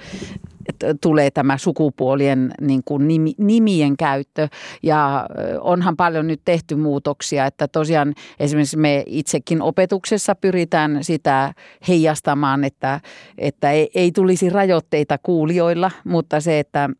[1.01, 4.49] tulee tämä sukupuolien niin kuin nimi, nimien käyttö.
[4.83, 5.27] Ja
[5.61, 11.55] onhan paljon nyt tehty muutoksia, että tosiaan esimerkiksi me itsekin opetuksessa pyritään sitä
[11.89, 13.01] heijastamaan, että,
[13.39, 16.91] että ei, ei tulisi rajoitteita kuulijoilla, mutta se, että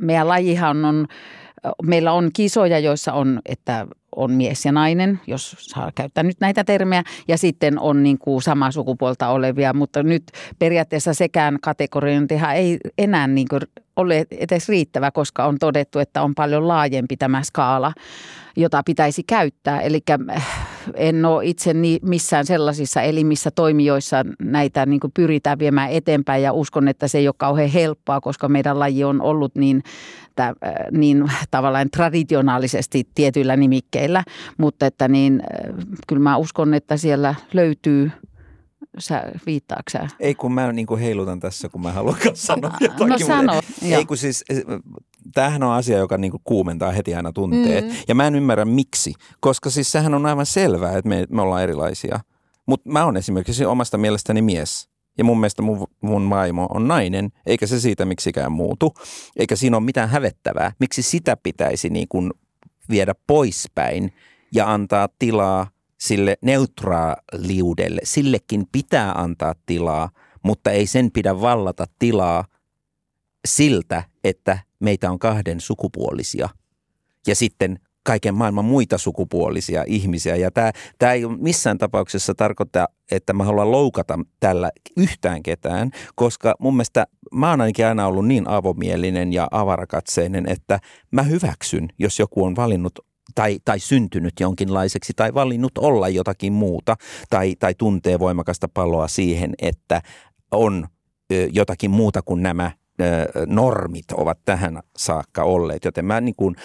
[0.00, 1.06] meidän lajihan on
[1.82, 3.86] meillä on kisoja, joissa on, että
[4.16, 8.42] on mies ja nainen, jos saa käyttää nyt näitä termejä, ja sitten on niin kuin
[8.42, 10.22] samaa sukupuolta olevia, mutta nyt
[10.58, 13.62] periaatteessa sekään kategoriointihan ei enää niin kuin
[13.96, 17.92] ole edes riittävä, koska on todettu, että on paljon laajempi tämä skaala,
[18.56, 19.80] jota pitäisi käyttää.
[19.80, 20.00] Eli
[20.30, 26.88] äh, en ole itse missään sellaisissa elimissä toimijoissa näitä niin pyritään viemään eteenpäin ja uskon,
[26.88, 29.82] että se ei ole kauhean helppoa, koska meidän laji on ollut niin,
[30.40, 30.52] äh,
[30.90, 34.24] niin tavallaan traditionaalisesti tietyillä nimikkeillä,
[34.58, 35.74] mutta että niin, äh,
[36.06, 38.10] kyllä mä uskon, että siellä löytyy–
[38.98, 40.08] sä viittaako sä?
[40.20, 43.08] Ei kun mä niin kuin heilutan tässä, kun mä haluan sanoa jotakin.
[43.08, 43.60] No sano.
[43.82, 44.44] Ei kun siis,
[45.34, 47.84] tämähän on asia, joka niin kuin kuumentaa heti aina tunteet.
[47.84, 47.94] Mm.
[48.08, 51.62] Ja mä en ymmärrä miksi, koska siis sehän on aivan selvää, että me, me ollaan
[51.62, 52.20] erilaisia.
[52.66, 54.88] Mutta mä oon esimerkiksi omasta mielestäni mies.
[55.18, 58.94] Ja mun mielestä mun, mun vaimo on nainen, eikä se siitä miksikään muutu.
[59.36, 60.72] Eikä siinä ole mitään hävettävää.
[60.80, 62.30] Miksi sitä pitäisi niin kuin
[62.90, 64.12] viedä poispäin
[64.54, 65.66] ja antaa tilaa
[66.00, 68.00] sille neutraaliudelle.
[68.04, 70.10] Sillekin pitää antaa tilaa,
[70.42, 72.44] mutta ei sen pidä vallata tilaa
[73.48, 76.48] siltä, että meitä on kahden sukupuolisia.
[77.26, 80.36] Ja sitten kaiken maailman muita sukupuolisia ihmisiä.
[80.36, 86.54] Ja tämä, tämä ei missään tapauksessa tarkoita, että mä haluan loukata tällä yhtään ketään, koska
[86.58, 92.18] mun mielestä mä oon ainakin aina ollut niin avomielinen ja avarakatseinen, että mä hyväksyn, jos
[92.18, 92.98] joku on valinnut
[93.34, 96.96] tai, tai syntynyt jonkinlaiseksi tai valinnut olla jotakin muuta
[97.30, 100.02] tai, tai tuntee voimakasta paloa siihen, että
[100.50, 100.86] on
[101.52, 102.70] jotakin muuta kuin nämä
[103.46, 105.84] normit ovat tähän saakka olleet.
[105.84, 106.56] Joten mä niin kuin,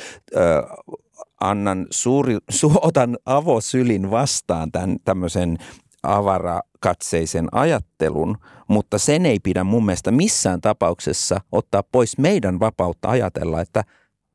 [1.41, 5.57] annan suuri, su, otan avosylin vastaan tämän tämmöisen
[6.03, 13.61] avarakatseisen ajattelun, mutta sen ei pidä mun mielestä missään tapauksessa ottaa pois meidän vapautta ajatella,
[13.61, 13.83] että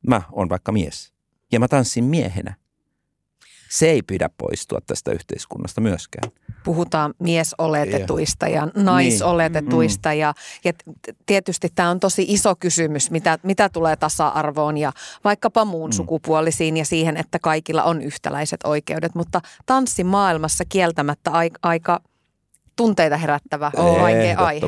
[0.07, 1.13] mä on vaikka mies
[1.51, 2.55] ja mä tanssin miehenä.
[3.69, 6.31] Se ei pidä poistua tästä yhteiskunnasta myöskään.
[6.65, 10.19] Puhutaan miesoletetuista ja naisoletetuista niin.
[10.19, 10.73] ja, ja
[11.25, 14.91] tietysti tämä on tosi iso kysymys, mitä, mitä tulee tasa-arvoon ja
[15.23, 15.93] vaikkapa muun mm.
[15.93, 21.99] sukupuolisiin ja siihen, että kaikilla on yhtäläiset oikeudet, mutta tanssimaailmassa kieltämättä aika, aika–
[22.75, 24.67] tunteita herättävä, oh, vaikea aihe.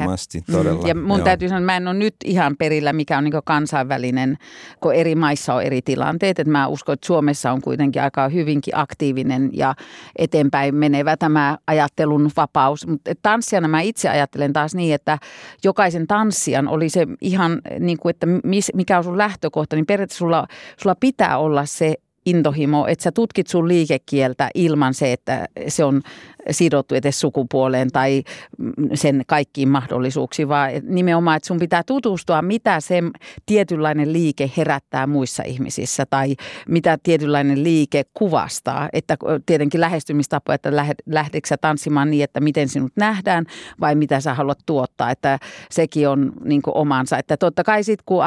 [0.52, 0.88] todella.
[0.88, 1.26] Ja mun Joo.
[1.26, 4.38] täytyy sanoa, että mä en ole nyt ihan perillä, mikä on niin kansainvälinen,
[4.80, 6.40] kun eri maissa on eri tilanteet.
[6.40, 9.76] Että mä uskon, että Suomessa on kuitenkin aika hyvinkin aktiivinen ja
[10.16, 12.88] eteenpäin menevä tämä ajattelun vapaus.
[12.88, 15.18] Mutta tanssijana mä itse ajattelen taas niin, että
[15.64, 18.28] jokaisen tanssijan oli se ihan niin kuin, että
[18.74, 20.48] mikä on sun lähtökohta, niin periaatteessa sulla,
[20.78, 21.96] sulla pitää olla se
[22.28, 26.02] intohimo, että sä tutkit sun liikekieltä ilman se, että se on
[26.52, 28.24] sidottu edes sukupuoleen tai
[28.94, 33.02] sen kaikkiin mahdollisuuksiin, vaan nimenomaan, että sun pitää tutustua, mitä se
[33.46, 36.36] tietynlainen liike herättää muissa ihmisissä tai
[36.68, 38.90] mitä tietynlainen liike kuvastaa.
[38.94, 40.72] Että tietenkin lähestymistapa, että
[41.06, 43.46] lähdetkö tanssimaan niin, että miten sinut nähdään
[43.80, 45.40] vai mitä sä haluat tuottaa, että
[45.72, 47.18] sekin on niin omansa.
[47.18, 48.24] Että totta kai sitten kun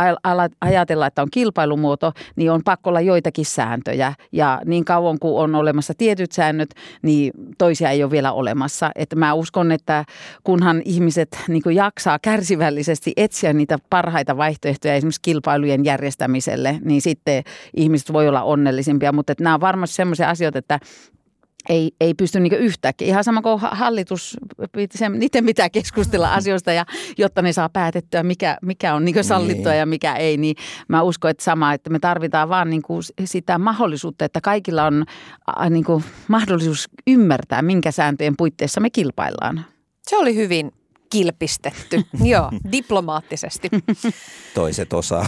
[0.61, 5.55] ajatellaan, että on kilpailumuoto, niin on pakko olla joitakin sääntöjä ja niin kauan kuin on
[5.55, 6.71] olemassa tietyt säännöt,
[7.03, 8.91] niin toisia ei ole ole vielä olemassa.
[8.95, 10.05] Että mä uskon, että
[10.45, 17.43] kunhan ihmiset niin jaksaa kärsivällisesti etsiä niitä parhaita vaihtoehtoja esimerkiksi kilpailujen järjestämiselle, niin sitten
[17.77, 19.13] ihmiset voi olla onnellisimpia.
[19.13, 20.81] Mutta nämä on varmasti sellaisia asioita, että
[21.69, 23.09] ei, ei pysty niin yhtäkkiä.
[23.09, 24.37] Ihan sama kuin hallitus,
[25.19, 26.87] niiden pitää keskustella asioista, ja,
[27.19, 29.79] jotta ne saa päätettyä, mikä, mikä on niin sallittua niin.
[29.79, 30.37] ja mikä ei.
[30.37, 30.57] Niin
[30.89, 35.05] mä uskon, että sama, että me tarvitaan vaan niin kuin sitä mahdollisuutta, että kaikilla on
[35.71, 39.65] niin kuin mahdollisuus ymmärtää, minkä sääntöjen puitteissa me kilpaillaan.
[40.03, 40.73] Se oli hyvin
[41.13, 42.03] kilpistetty,
[42.33, 43.69] joo, diplomaattisesti.
[44.55, 45.27] Toiset osaa.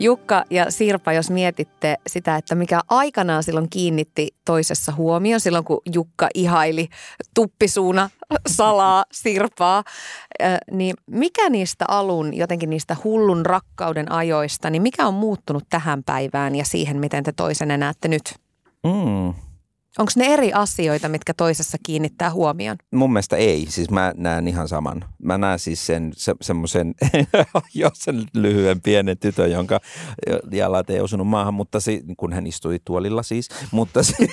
[0.00, 5.80] Jukka ja Sirpa, jos mietitte sitä, että mikä aikanaan silloin kiinnitti toisessa huomioon, silloin kun
[5.94, 6.88] Jukka ihaili
[7.34, 8.10] tuppisuuna
[8.46, 9.84] salaa Sirpaa,
[10.70, 16.56] niin mikä niistä alun, jotenkin niistä hullun rakkauden ajoista, niin mikä on muuttunut tähän päivään
[16.56, 18.34] ja siihen, miten te toisenne näette nyt?
[18.84, 19.49] Mm.
[19.98, 22.76] Onko ne eri asioita, mitkä toisessa kiinnittää huomioon?
[22.92, 23.66] Mun mielestä ei.
[23.68, 25.04] Siis mä näen ihan saman.
[25.22, 26.94] Mä näen siis sen se, semmoisen,
[27.74, 29.80] jo sen lyhyen pienen tytön, jonka
[30.52, 33.48] jalat ei osunut maahan, mutta se, kun hän istui tuolilla siis.
[33.70, 34.14] Mutta, se,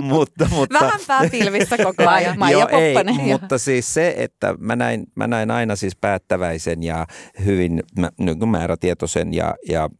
[0.00, 2.38] mutta, mutta Vähän pääpilvissä koko ajan.
[2.38, 3.20] Maija Poppanen.
[3.20, 7.06] Ei, mutta siis se, että mä näin, mä näin aina siis päättäväisen ja
[7.44, 7.82] hyvin
[8.46, 9.90] määrätietoisen ja, ja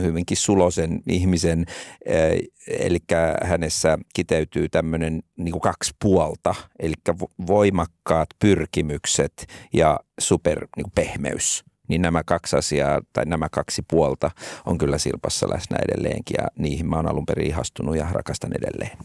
[0.00, 1.66] hyvinkin sulosen ihmisen,
[2.06, 2.98] eh, eli
[3.42, 6.94] hänessä kiteytyy tämmöinen niin kuin kaksi puolta, eli
[7.46, 10.66] voimakkaat pyrkimykset ja super
[10.98, 11.64] niin.
[11.88, 14.30] Niin nämä kaksi asiaa tai nämä kaksi puolta
[14.66, 18.98] on kyllä Silpassa läsnä edelleenkin ja niihin mä oon alun perin ihastunut ja rakastan edelleen.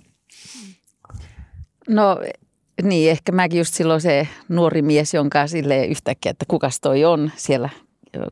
[1.90, 2.20] No
[2.84, 7.32] niin, ehkä mäkin just silloin se nuori mies, jonka sille yhtäkkiä, että kukas toi on
[7.36, 7.70] siellä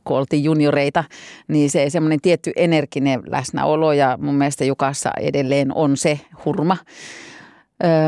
[0.03, 1.03] kun oltiin junioreita,
[1.47, 6.77] niin se semmoinen tietty energinen läsnäolo ja mun mielestä Jukassa edelleen on se hurma.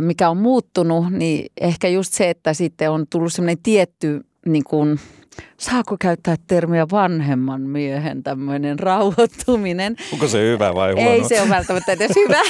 [0.01, 4.99] Mikä on muuttunut, niin ehkä just se, että sitten on tullut semmoinen tietty niin kuin–
[5.57, 9.95] saako käyttää termiä vanhemman miehen tämmöinen rauhoittuminen.
[10.13, 11.09] Onko se hyvä vai huono?
[11.09, 12.41] Ei se ole välttämättä edes hyvä.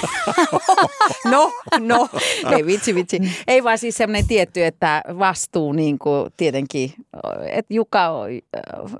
[1.31, 2.07] no, no,
[2.55, 3.21] ei vitsi, vitsi.
[3.47, 6.93] Ei vaan siis semmoinen tietty, että vastuu niin kuin tietenkin,
[7.51, 8.13] että Juka,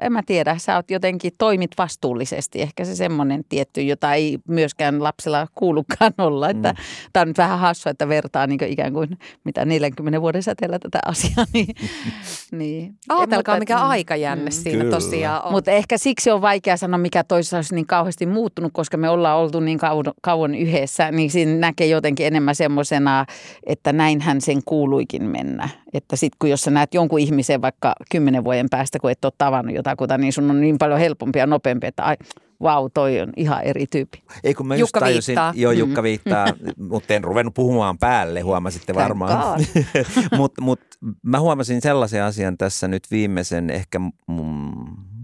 [0.01, 2.61] en mä tiedä, sä oot jotenkin toimit vastuullisesti.
[2.61, 6.49] Ehkä se semmoinen tietty, jota ei myöskään lapsella kuulukaan olla.
[6.49, 6.77] Että mm.
[7.13, 10.79] Tämä on nyt vähän hassua, että vertaa niin kuin ikään kuin mitä 40 vuoden säteellä
[10.79, 11.45] tätä asiaa.
[11.53, 11.75] Niin,
[12.51, 12.95] niin.
[13.09, 13.89] Ajatelkaa, mikä mm.
[13.89, 14.51] aikajänne mm.
[14.51, 14.95] siinä Kyllä.
[14.95, 15.51] tosiaan on.
[15.51, 19.37] Mutta ehkä siksi on vaikea sanoa, mikä toisessa olisi niin kauheasti muuttunut, koska me ollaan
[19.37, 23.25] oltu niin kauan, kauan yhdessä, niin siinä näkee jotenkin enemmän semmoisena,
[23.65, 25.69] että näinhän sen kuuluikin mennä.
[25.93, 29.33] Että sitten kun jos sä näet jonkun ihmisen vaikka kymmenen vuoden päästä, kun et ole
[29.37, 32.17] tavannut jotakuta, niin sun on niin paljon helpompi ja nopeampi, että ai,
[32.63, 34.23] vau, wow, toi on ihan eri tyyppi.
[34.43, 35.53] Ei kun mä just Jukka tajusin, viittaa.
[35.55, 36.03] Joo, Jukka mm.
[36.03, 36.47] viittaa,
[36.89, 39.61] mutta en ruvennut puhumaan päälle, huomasitte varmaan.
[40.37, 40.79] Mutta mut,
[41.23, 44.71] mä huomasin sellaisen asian tässä nyt viimeisen ehkä mm,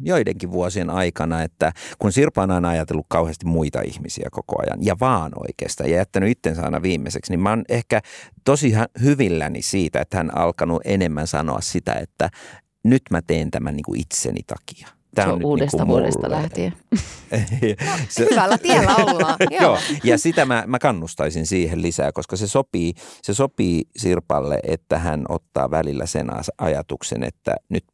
[0.01, 4.95] joidenkin vuosien aikana, että kun Sirpa on aina ajatellut kauheasti muita ihmisiä koko ajan ja
[4.99, 8.01] vaan oikeastaan ja jättänyt itsensä aina viimeiseksi, niin mä oon ehkä
[8.45, 12.29] tosi hyvilläni siitä, että hän alkanut enemmän sanoa sitä, että
[12.83, 16.35] nyt mä teen tämän niin kuin itseni takia– Tämä on, on uudesta niin vuodesta mulle.
[16.35, 16.73] lähtien.
[18.09, 19.35] se, Hyvällä tiellä ollaan.
[19.61, 19.77] Joo.
[20.03, 25.25] Ja sitä mä, mä kannustaisin siihen lisää, koska se sopii, se sopii Sirpalle, että hän
[25.29, 27.85] ottaa välillä sen ajatuksen, että nyt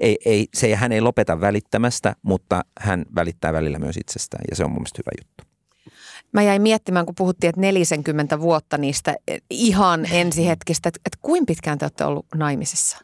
[0.00, 4.64] ei, ei, se, hän ei lopeta välittämästä, mutta hän välittää välillä myös itsestään ja se
[4.64, 5.50] on mun mielestä hyvä juttu.
[6.32, 9.16] Mä jäin miettimään, kun puhuttiin, että 40 vuotta niistä
[9.50, 12.98] ihan ensihetkistä, että, että kuinka pitkään te olette ollut naimisissa?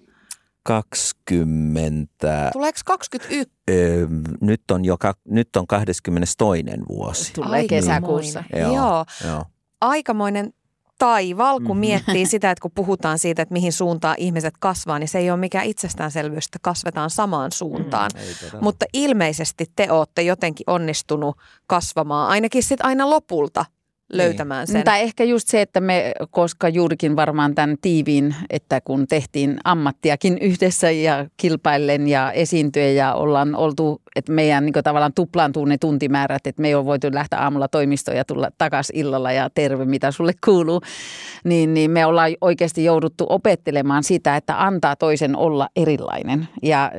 [0.67, 2.51] 20.
[2.53, 3.53] Tuleeko 21?
[3.71, 4.07] Öö,
[4.41, 4.97] nyt, on jo,
[5.29, 6.63] nyt on 22.
[6.89, 7.33] vuosi.
[7.33, 8.45] Tulee kesäkuussa.
[8.53, 9.05] Joo, Joo.
[9.27, 9.45] Joo.
[9.81, 10.53] Aikamoinen
[10.99, 11.81] taival, kun mm.
[11.81, 15.41] miettii sitä, että kun puhutaan siitä, että mihin suuntaan ihmiset kasvaa, niin se ei ole
[15.41, 18.11] mikään itsestäänselvyys, että kasvetaan samaan suuntaan.
[18.15, 21.37] Mm, Mutta ilmeisesti te olette jotenkin onnistunut
[21.67, 23.65] kasvamaan, ainakin sitten aina lopulta
[24.13, 24.85] löytämään sen.
[24.85, 30.39] Tai ehkä just se, että me, koska juurikin varmaan tämän tiiviin, että kun tehtiin ammattiakin
[30.39, 36.47] yhdessä ja kilpaillen ja esiintyen ja ollaan oltu, että meidän niin tavallaan tuplaantuu ne tuntimäärät,
[36.47, 40.11] että me ei ole voitu lähteä aamulla toimistoon ja tulla takaisin illalla ja terve, mitä
[40.11, 40.81] sulle kuuluu,
[41.45, 46.49] niin, niin me ollaan oikeasti jouduttu opettelemaan sitä, että antaa toisen olla erilainen.
[46.63, 46.93] Ja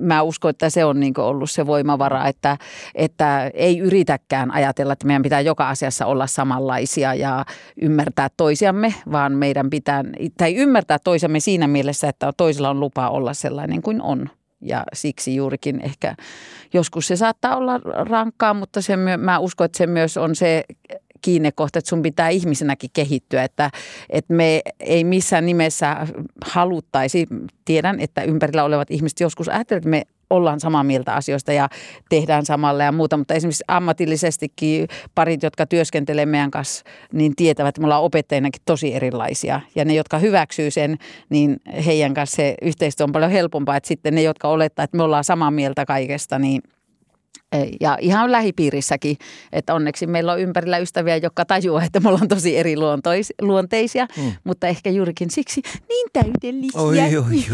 [0.00, 2.56] mä uskon, että se on niin ollut se voimavara, että,
[2.94, 7.44] että ei yritäkään ajatella, että meidän pitää joka asiassa olla samanlaisia ja
[7.82, 10.04] ymmärtää toisiamme, vaan meidän pitää,
[10.38, 14.30] tai ymmärtää toisiamme siinä mielessä, että toisella on lupa olla sellainen kuin on.
[14.60, 16.14] Ja siksi juurikin ehkä
[16.72, 20.64] joskus se saattaa olla rankkaa, mutta se, mä uskon, että se myös on se
[21.22, 23.70] kiinnekohta, että sun pitää ihmisenäkin kehittyä, että,
[24.10, 26.06] että me ei missään nimessä
[26.44, 27.26] haluttaisi,
[27.64, 31.68] tiedän, että ympärillä olevat ihmiset joskus ajattelevat, että me ollaan samaa mieltä asioista ja
[32.08, 37.80] tehdään samalla ja muuta, mutta esimerkiksi ammatillisestikin parit, jotka työskentelee meidän kanssa, niin tietävät, että
[37.80, 39.60] me ollaan opettajinakin tosi erilaisia.
[39.74, 40.96] Ja ne, jotka hyväksyy sen,
[41.30, 41.56] niin
[41.86, 45.24] heidän kanssa se yhteistyö on paljon helpompaa, että sitten ne, jotka olettaa, että me ollaan
[45.24, 46.62] samaa mieltä kaikesta, niin
[47.80, 49.16] Ja ihan lähipiirissäkin,
[49.52, 54.06] että onneksi meillä on ympärillä ystäviä, jotka tajuaa, että me ollaan tosi eri luontois, luonteisia,
[54.16, 54.32] mm.
[54.44, 56.80] mutta ehkä juurikin siksi niin täydellisiä.
[56.80, 57.44] Oi, oi, oi.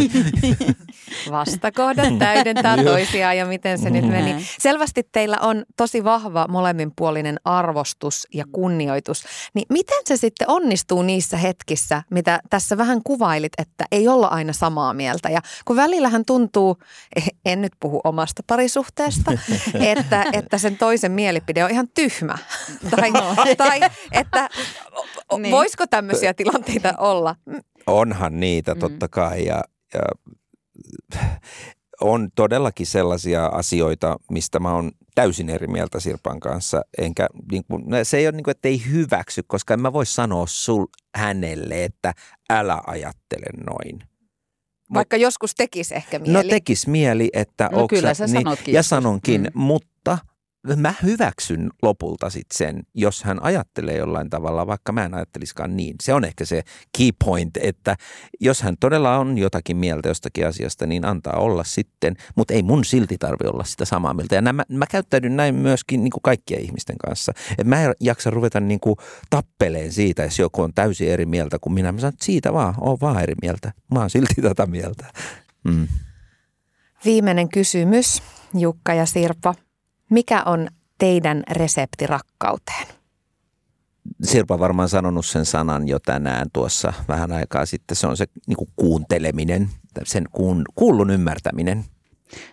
[1.31, 3.93] Vastakohdat täydentää toisiaan ja miten se mm.
[3.93, 4.47] nyt meni.
[4.59, 9.25] Selvästi teillä on tosi vahva molemminpuolinen arvostus ja kunnioitus.
[9.55, 14.53] Niin miten se sitten onnistuu niissä hetkissä, mitä tässä vähän kuvailit, että ei olla aina
[14.53, 15.29] samaa mieltä?
[15.29, 16.77] Ja kun välillähän tuntuu,
[17.45, 19.33] en nyt puhu omasta parisuhteesta,
[19.85, 22.39] että, että sen toisen mielipide on ihan tyhmä.
[22.97, 23.13] tai,
[23.57, 23.81] tai
[24.13, 24.49] että
[25.39, 25.53] niin.
[25.53, 27.37] voisiko tämmöisiä tilanteita olla?
[27.87, 28.81] Onhan niitä mm.
[28.81, 29.65] totta kai ja,
[29.95, 30.01] ja
[32.01, 36.83] on todellakin sellaisia asioita, mistä mä oon täysin eri mieltä Sirpan kanssa.
[36.99, 40.07] Enkä, niin kuin, se ei ole niin kuin, että ei hyväksy, koska en mä voi
[40.07, 42.15] sanoa sul hänelle, että
[42.51, 44.14] älä ajattele noin.
[44.95, 46.33] Vaikka joskus tekisi ehkä mieli.
[46.33, 49.51] No tekisi mieli, että no, kyllä sä, niin, Ja sanonkin, mm.
[49.55, 49.89] mutta–
[50.77, 55.97] mä hyväksyn lopulta sit sen, jos hän ajattelee jollain tavalla, vaikka mä en ajattelisikaan niin.
[56.03, 56.63] Se on ehkä se
[56.99, 57.97] key point, että
[58.41, 62.85] jos hän todella on jotakin mieltä jostakin asiasta, niin antaa olla sitten, mutta ei mun
[62.85, 64.35] silti tarvi olla sitä samaa mieltä.
[64.35, 67.33] Ja nämä, mä käyttäydyn näin myöskin niin kuin kaikkien ihmisten kanssa.
[67.59, 68.97] Et mä en jaksa ruveta niin kuin
[69.31, 71.93] tappeleen siitä, jos joku on täysin eri mieltä kuin minä.
[71.93, 73.73] Mä sanon, että siitä vaan, on vaan eri mieltä.
[73.95, 75.07] Mä oon silti tätä mieltä.
[75.65, 75.89] Mm.
[77.05, 78.23] Viimeinen kysymys,
[78.55, 79.55] Jukka ja Sirpa.
[80.11, 82.87] Mikä on teidän resepti rakkauteen?
[84.23, 87.97] Sirpa varmaan sanonut sen sanan jo tänään tuossa vähän aikaa sitten.
[87.97, 89.69] Se on se niin kuin kuunteleminen,
[90.05, 91.85] sen kuun, kuullun ymmärtäminen.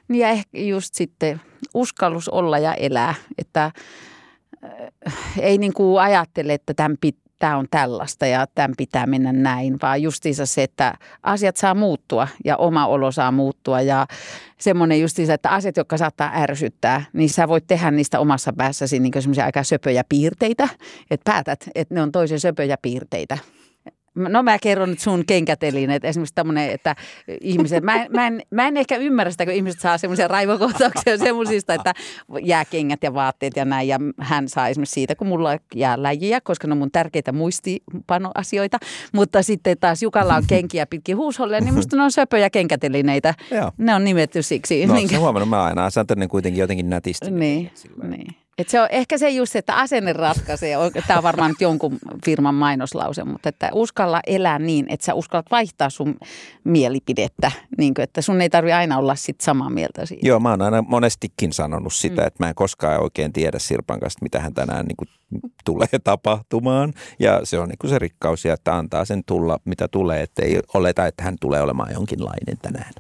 [0.08, 1.41] Niin ja ehkä just sitten
[1.74, 6.97] uskallus olla ja elää, että äh, ei niin kuin ajattele, että tämän
[7.42, 12.28] tämä on tällaista ja tämän pitää mennä näin, vaan justiinsa se, että asiat saa muuttua
[12.46, 14.08] ja oma olo saa muuttua ja
[14.60, 19.14] semmoinen justiinsa, että asiat, jotka saattaa ärsyttää, niin sä voit tehdä niistä omassa päässäsi niin
[19.20, 20.70] semmoisia aika söpöjä piirteitä,
[21.12, 23.38] että päätät, että ne on toisen söpöjä piirteitä
[24.16, 26.05] No mä kerron nyt sun kenkätelineet.
[26.05, 26.95] Esimerkiksi tämmöinen, että
[27.41, 31.18] ihmiset, mä en, mä, en, mä en ehkä ymmärrä sitä, kun ihmiset saa semmoisia raivokohtauksia
[31.18, 31.93] semmoisista, että
[32.41, 33.88] jää kengät ja vaatteet ja näin.
[33.88, 38.78] Ja hän saa esimerkiksi siitä, kun mulla jää läjiä, koska ne on mun tärkeitä muistipanoasioita.
[39.14, 43.34] Mutta sitten taas Jukalla on kenkiä pitkin huusholleja, niin musta ne on söpöjä kenkätelineitä.
[43.51, 43.72] Joo.
[43.78, 44.86] Ne on nimetty siksi.
[44.86, 45.20] No, minkä...
[45.20, 47.32] huomannut, mä aina ne kuitenkin jotenkin nätisti.
[47.32, 47.72] Niin,
[48.03, 48.41] niin.
[48.58, 50.76] Et se on ehkä se just, että asenne ratkaisee.
[51.08, 55.52] Tämä on varmaan nyt jonkun firman mainoslause, mutta että uskalla elää niin, että sä uskallat
[55.52, 56.16] vaihtaa sun
[56.64, 57.52] mielipidettä.
[57.78, 60.28] Niin kuin, että sun ei tarvi aina olla sit samaa mieltä siitä.
[60.28, 62.28] Joo, mä oon aina monestikin sanonut sitä, mm.
[62.28, 65.10] että mä en koskaan oikein tiedä Sirpan kanssa, mitä hän tänään niin kuin
[65.66, 66.93] tulee tapahtumaan.
[67.20, 70.41] Ja se on niin kuin se rikkaus ja että antaa sen tulla, mitä tulee, että
[70.41, 72.93] ei oleta, että hän tulee olemaan jonkinlainen tänään.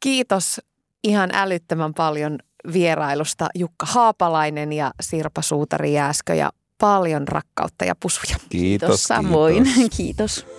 [0.00, 0.60] Kiitos
[1.04, 2.38] ihan älyttömän paljon
[2.72, 6.50] vierailusta Jukka Haapalainen ja Sirpa Suutari Jääskö ja
[6.80, 8.36] paljon rakkautta ja pusuja.
[8.48, 9.64] Kiitos, kiitos samoin.
[9.96, 10.46] Kiitos.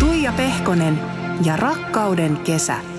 [0.00, 1.00] Tuija Pehkonen
[1.44, 2.95] ja rakkauden kesä.